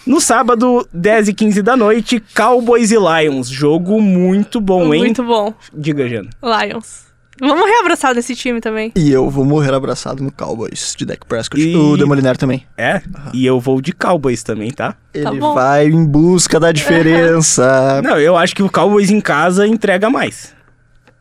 [0.05, 3.49] No sábado, 10 e 15 da noite, Cowboys e Lions.
[3.49, 5.01] Jogo muito bom, hein?
[5.01, 5.53] Muito bom.
[5.73, 6.29] Diga, Jana.
[6.41, 7.07] Lions.
[7.39, 8.91] Vamos reabraçar nesse time também.
[8.95, 11.61] E eu vou morrer abraçado no Cowboys de Dak Prescott.
[11.61, 12.65] E- O Demoliner também.
[12.77, 13.01] É?
[13.33, 14.95] E eu vou de Cowboys também, tá?
[15.13, 15.53] Ele bom.
[15.53, 18.01] vai em busca da diferença.
[18.03, 20.55] Não, eu acho que o Cowboys em casa entrega mais.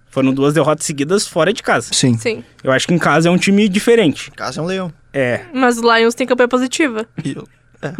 [0.08, 1.88] Foram duas derrotas seguidas fora de casa.
[1.92, 2.16] Sim.
[2.16, 2.42] Sim.
[2.64, 4.30] Eu acho que em casa é um time diferente.
[4.30, 4.90] Casa é um leão.
[5.12, 7.06] É, Mas os Lions têm campanha positiva.
[7.22, 7.46] E, o-
[7.82, 7.92] é.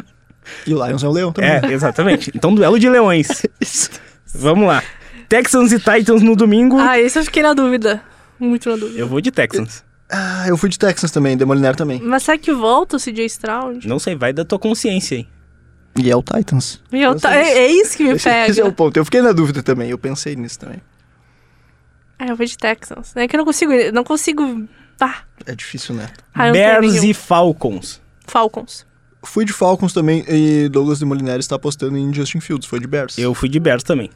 [0.66, 1.50] e o Lions é um leão também.
[1.50, 2.30] é, exatamente.
[2.34, 3.42] Então, duelo de leões.
[3.60, 3.90] Isso.
[4.34, 4.82] Vamos lá.
[5.28, 6.78] Texans e Titans no domingo.
[6.78, 8.02] Ah, esse eu fiquei na dúvida.
[8.38, 8.98] Muito na dúvida.
[8.98, 9.84] Eu vou de Texans.
[10.10, 12.00] Ah, eu fui de Texans também, Demoliner também.
[12.00, 13.88] Mas será que volta o CJ Stroud?
[13.88, 15.26] Não sei, vai da tua consciência aí.
[15.98, 16.80] E é o Titans.
[16.92, 18.72] E eu Eu tá- sei é, é isso que me Esse, esse é o pega.
[18.76, 18.96] ponto.
[18.98, 20.80] Eu fiquei na dúvida também, eu pensei nisso também.
[22.18, 23.16] É, eu vou de Texans.
[23.16, 23.72] É que eu não consigo.
[23.92, 24.68] Não consigo.
[25.00, 26.08] Ah, É difícil, né?
[26.34, 28.00] ah, Bears e Falcons.
[28.26, 28.86] Falcons.
[29.22, 32.66] Fui de Falcons também e Douglas de Molinari está apostando em Justin Fields.
[32.68, 33.18] Foi de Bears.
[33.18, 34.10] Eu fui de Bears também.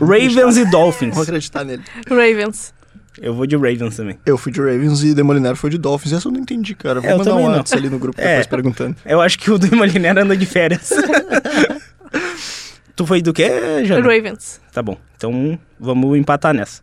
[0.00, 1.14] Ravens e Dolphins.
[1.14, 1.82] Vou acreditar nele.
[2.08, 2.72] Ravens.
[3.20, 4.16] Eu vou de Ravens também.
[4.24, 6.12] Eu fui de Ravens e Demolinar foi de Dolphins.
[6.12, 7.00] Essa eu não entendi, cara.
[7.00, 7.46] Vou É, mandar um.
[7.48, 8.28] WhatsApp ali no grupo É.
[8.28, 8.96] depois perguntando.
[9.04, 10.90] Eu acho que o do Molinero anda de férias.
[12.94, 14.00] tu foi do quê, Jana?
[14.02, 14.60] Ravens.
[14.72, 14.96] Tá bom.
[15.16, 16.80] Então vamos empatar nessa.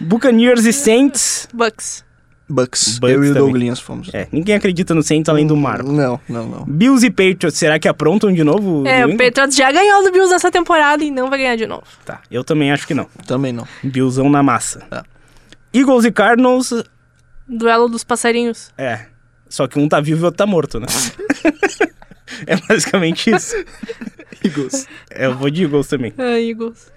[0.00, 1.48] Buccaneers e Saints.
[1.52, 2.04] Bucks.
[2.48, 2.98] Bucks.
[2.98, 3.34] Bucks eu e o.
[3.34, 4.08] Douglinhas fomos.
[4.12, 5.90] É, ninguém acredita no Saints além do Marco.
[5.90, 6.64] Não, não, não.
[6.64, 8.86] Bills e Patriots, será que aprontam de novo?
[8.86, 9.16] É, o?
[9.16, 11.82] Patriots já ganhou do Bills nessa temporada e não vai ganhar de novo.
[12.04, 13.06] Tá, eu também acho que não.
[13.26, 13.66] Também não.
[13.82, 14.86] Billsão na massa.
[14.90, 15.02] É.
[15.76, 16.72] Eagles e Cardinals,
[17.48, 18.70] Duelo dos passarinhos.
[18.78, 19.06] é.
[19.48, 20.88] Só que um tá vivo e o outro tá morto, né?
[22.48, 23.54] é basicamente isso.
[24.44, 24.88] Eagles.
[25.10, 26.12] É, Eu vou de Eagles também.
[26.18, 26.90] Ah, Eagles.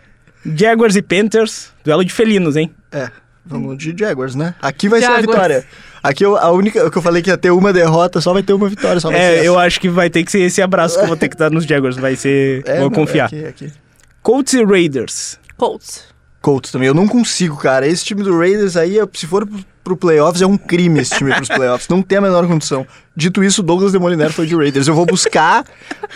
[0.43, 2.73] Jaguars e Panthers, duelo de felinos, hein?
[2.91, 3.11] É,
[3.45, 4.53] vamos de Jaguars, né?
[4.61, 5.27] Aqui vai ser a Jaguars.
[5.27, 5.65] vitória.
[6.01, 8.41] Aqui eu- a única, o que eu falei que ia ter uma derrota, só vai
[8.43, 10.61] ter uma vitória, só vai ser É, eu acho que vai ter que ser esse
[10.61, 11.97] abraço que eu vou ter que dar nos Jaguars.
[11.97, 12.63] Vai ser.
[12.65, 13.31] É, vou não, confiar.
[13.33, 13.73] É aqui, aqui.
[14.21, 15.39] Colts e Raiders.
[15.57, 16.03] Colts.
[16.41, 16.87] Colts também.
[16.87, 17.85] Eu não consigo, cara.
[17.85, 21.33] Esse time do Raiders aí, se for pro, pro playoffs, é um crime esse time
[21.35, 21.89] pros playoffs.
[21.89, 22.87] Não tem a menor condição.
[23.13, 24.87] Dito isso, Douglas de Molinero foi de Raiders.
[24.87, 25.65] Eu vou buscar.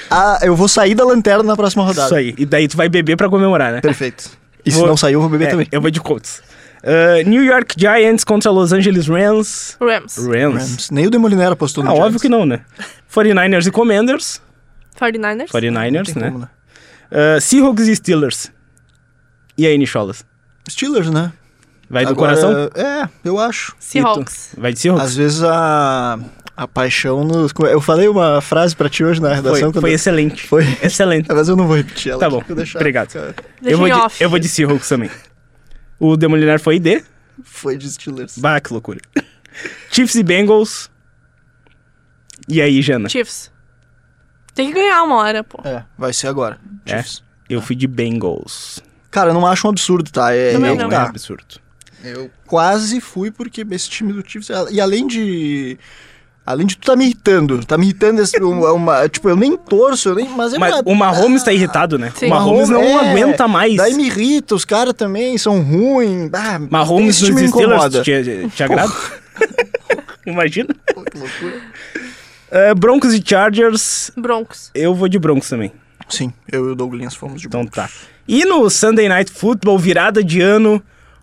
[0.10, 2.06] A, eu vou sair da lanterna na próxima rodada.
[2.08, 2.34] Isso aí.
[2.38, 3.82] E daí tu vai beber pra comemorar, né?
[3.82, 4.30] Perfeito.
[4.66, 5.68] E se Vou- não sair, eu vou beber É, também.
[5.70, 6.42] Eu vou de Colts.
[6.84, 9.78] Uh, New York Giants contra Los Angeles Rams.
[9.80, 10.18] Rams.
[10.18, 10.54] Rams.
[10.58, 10.90] Rams.
[10.92, 12.06] Nem o de Molinero apostou no Ah, Giants.
[12.08, 12.62] óbvio que não, né?
[13.14, 14.42] 49ers e Commanders.
[15.00, 15.48] 49ers.
[15.50, 16.28] 49ers, Tem né?
[16.30, 16.50] como, né?
[17.12, 18.52] Uh, Seahawks e Steelers.
[19.58, 20.26] E aí, Nicholas?
[20.70, 21.32] Steelers, né?
[21.90, 22.70] Vai do Agora, coração?
[22.76, 23.76] É, eu acho.
[23.80, 24.50] Seahawks.
[24.58, 25.06] Vai de Seahawks?
[25.06, 26.18] Às vezes a,
[26.58, 27.52] a paixão nos.
[27.70, 29.52] Eu falei uma frase pra ti hoje na redação.
[29.54, 30.48] Foi, quando foi eu- excelente.
[30.48, 30.66] Foi.
[30.82, 31.28] Excelente.
[31.32, 32.20] Mas eu não vou repetir ela.
[32.20, 33.36] Tá aqui, bom, obrigado.
[33.64, 34.22] Eu vou, de, off.
[34.24, 35.10] eu vou de Seahawks também.
[36.00, 37.04] O Demolinar foi ID.
[37.44, 38.38] Foi de Steelers.
[38.38, 39.00] Bah, que loucura.
[39.92, 40.90] Chiefs e Bengals.
[42.48, 43.10] E aí, Jana?
[43.10, 43.52] Chiefs.
[44.54, 45.62] Tem que ganhar uma hora, pô.
[45.68, 46.60] É, vai ser agora.
[46.86, 47.02] É?
[47.02, 47.24] Chiefs.
[47.50, 48.82] Eu fui de Bengals.
[49.10, 50.34] Cara, eu não acho um absurdo, tá?
[50.34, 50.88] É, Também eu, não.
[50.88, 51.04] é tá.
[51.04, 51.62] absurdo.
[52.04, 54.50] Eu quase fui porque esse time do Chiefs.
[54.72, 55.78] E além de.
[56.46, 59.56] Além de tu tá me irritando, tá me irritando esse, uma, uma- Tipo, eu nem
[59.56, 60.28] torço, eu nem.
[60.28, 62.12] Mas é Mas uma- o Mahomes tá irritado, né?
[62.16, 62.26] Sim.
[62.26, 63.76] O Mahomes não é, aguenta mais.
[63.78, 66.30] Daí me irrita, os caras também são ruins.
[66.34, 68.02] Ah, Mahomes nos me Steelers incomoda.
[68.04, 68.92] te, te agrada?
[70.26, 70.70] Imagina.
[70.94, 71.62] Pô, que loucura.
[72.52, 74.12] Uh, Broncos e Chargers.
[74.16, 74.70] Broncos.
[74.76, 75.72] Eu vou de Broncos também.
[76.10, 77.76] Sim, eu e o Douglas fomos de Então Broncos.
[77.78, 77.90] tá.
[78.28, 80.82] E no Sunday Night Football, virada de ano,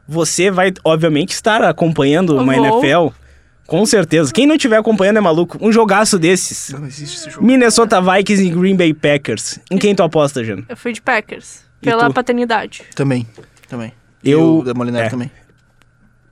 [0.08, 2.64] você vai, obviamente, estar acompanhando uma Vou.
[2.84, 3.14] NFL.
[3.70, 4.32] Com certeza.
[4.32, 5.56] Quem não estiver acompanhando é maluco.
[5.60, 6.70] Um jogaço desses.
[6.70, 7.46] Não existe esse jogo.
[7.46, 9.60] Minnesota Vikings e Green Bay Packers.
[9.70, 10.64] Em quem tu aposta, Jana?
[10.68, 11.60] Eu fui de Packers.
[11.80, 12.12] E Pela tu?
[12.14, 12.82] paternidade.
[12.96, 13.24] Também,
[13.68, 13.92] também.
[14.24, 15.08] Eu- E o da Molinari é.
[15.10, 15.30] também.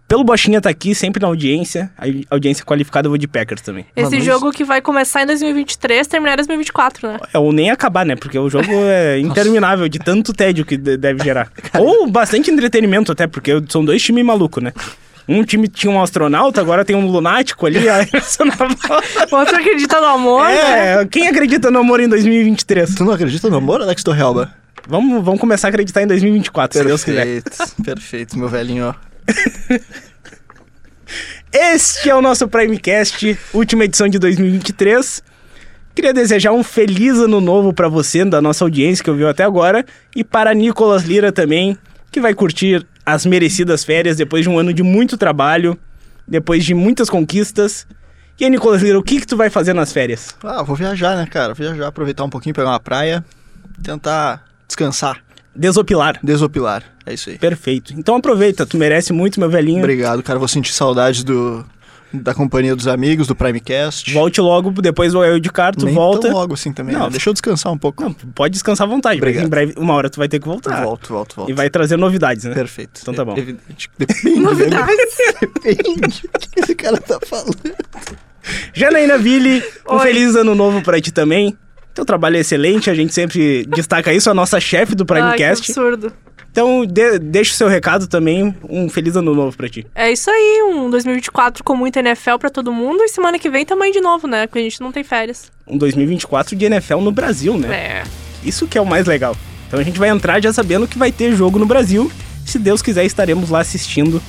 [0.09, 1.93] Pelo Bochinha tá aqui, sempre na audiência.
[1.97, 3.87] A audiência qualificada, eu vou de Packers também.
[3.95, 7.19] Esse mas- jogo que vai começar em 2023, terminar em 2024, né?
[7.33, 8.17] É, ou nem acabar, né?
[8.17, 11.53] Porque o jogo é interminável, de tanto tédio que de- deve gerar.
[11.79, 14.73] Ou bastante entretenimento até, porque são dois times malucos, né?
[15.29, 17.87] Um time tinha um astronauta, agora tem um lunático ali.
[17.89, 18.55] aí você não-
[19.39, 21.03] Outro acredita no amor, né?
[21.03, 22.95] é, quem acredita no amor em 2023?
[22.95, 24.53] Tu não acredita no amor, Alex Torrealba?
[24.89, 27.27] Vamos, vamos começar a acreditar em 2024, se Deus quiser.
[27.43, 28.95] Perfeito, perfeito, meu velhinho, ó.
[31.53, 35.23] Este é o nosso Primecast, última edição de 2023.
[35.95, 39.85] Queria desejar um feliz ano novo pra você, da nossa audiência que ouviu até agora,
[40.15, 41.77] e para Nicolas Lira também,
[42.13, 45.79] que vai curtir as merecidas férias depois de um ano de muito trabalho,
[46.27, 47.87] depois de muitas conquistas.
[48.39, 50.35] E aí, Nicolas Lira, o que que tu vai fazer nas férias?
[50.45, 51.55] Ah, vou viajar, né, cara?
[51.55, 53.25] Viajar, aproveitar um pouquinho, pegar uma praia,
[53.83, 55.21] tentar descansar,
[55.57, 56.21] Desopilar.
[56.23, 56.85] desopilar.
[57.05, 57.39] É isso aí.
[57.39, 57.95] Perfeito.
[57.97, 59.79] Então aproveita, tu merece muito, meu velhinho.
[59.79, 60.39] Obrigado, cara.
[60.39, 61.65] Vou sentir saudades do,
[62.13, 64.13] da companhia dos amigos, do Primecast.
[64.13, 66.29] Volte logo, depois eu de cara, tu Nem volta.
[66.29, 67.05] tão logo assim também, Não.
[67.05, 67.11] né?
[67.11, 68.03] Deixa eu descansar um pouco.
[68.03, 69.45] Não, pode descansar à vontade, Obrigado.
[69.45, 70.83] em breve, uma hora tu vai ter que voltar.
[70.85, 71.51] Volto, volto, volto.
[71.51, 72.55] E vai trazer novidades, né?
[72.55, 73.01] Perfeito.
[73.03, 73.37] Então tá bom.
[73.37, 73.91] Evidente.
[73.99, 74.87] Depende, né?
[75.41, 76.29] Depende.
[76.35, 77.57] O que esse cara tá falando?
[78.73, 80.01] Janaína Ville, um Oi.
[80.03, 81.57] feliz ano novo pra ti também.
[81.95, 85.15] Teu trabalho é excelente, a gente sempre destaca isso, a nossa chefe do Ai, que
[85.37, 85.73] Primecast.
[85.73, 86.13] absurdo.
[86.59, 89.87] Então, de- deixa o seu recado também, um feliz ano novo pra ti.
[89.95, 93.65] É isso aí, um 2024 com muita NFL pra todo mundo e semana que vem
[93.65, 94.47] também de novo, né?
[94.49, 95.53] Porque a gente não tem férias.
[95.67, 97.69] Um 2024 de NFL no Brasil, né?
[97.75, 98.05] É.
[98.45, 99.37] Isso que é o mais legal.
[99.69, 102.11] Então a gente vai entrar já sabendo que vai ter jogo no Brasil.
[102.45, 104.21] Se Deus quiser, estaremos lá assistindo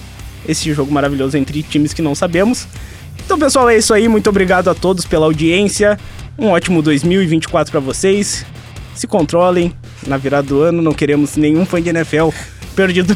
[0.48, 2.68] esse jogo maravilhoso entre times que não sabemos.
[3.26, 4.08] Então, pessoal, é isso aí.
[4.08, 5.98] Muito obrigado a todos pela audiência.
[6.38, 8.46] Um ótimo 2024 pra vocês.
[9.00, 9.74] Se controlem
[10.06, 10.82] na virada do ano.
[10.82, 12.32] Não queremos nenhum fã de NFL
[12.76, 13.16] perdido.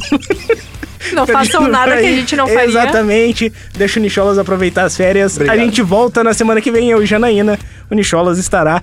[1.11, 2.63] Não façam nada que a gente não faria.
[2.63, 3.51] Exatamente.
[3.75, 5.35] Deixa o Nicholas aproveitar as férias.
[5.35, 5.59] Obrigado.
[5.59, 7.59] A gente volta na semana que vem, eu e Janaína.
[7.91, 8.81] o Nicholas estará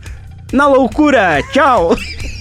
[0.52, 1.42] na loucura.
[1.54, 1.96] Tchau!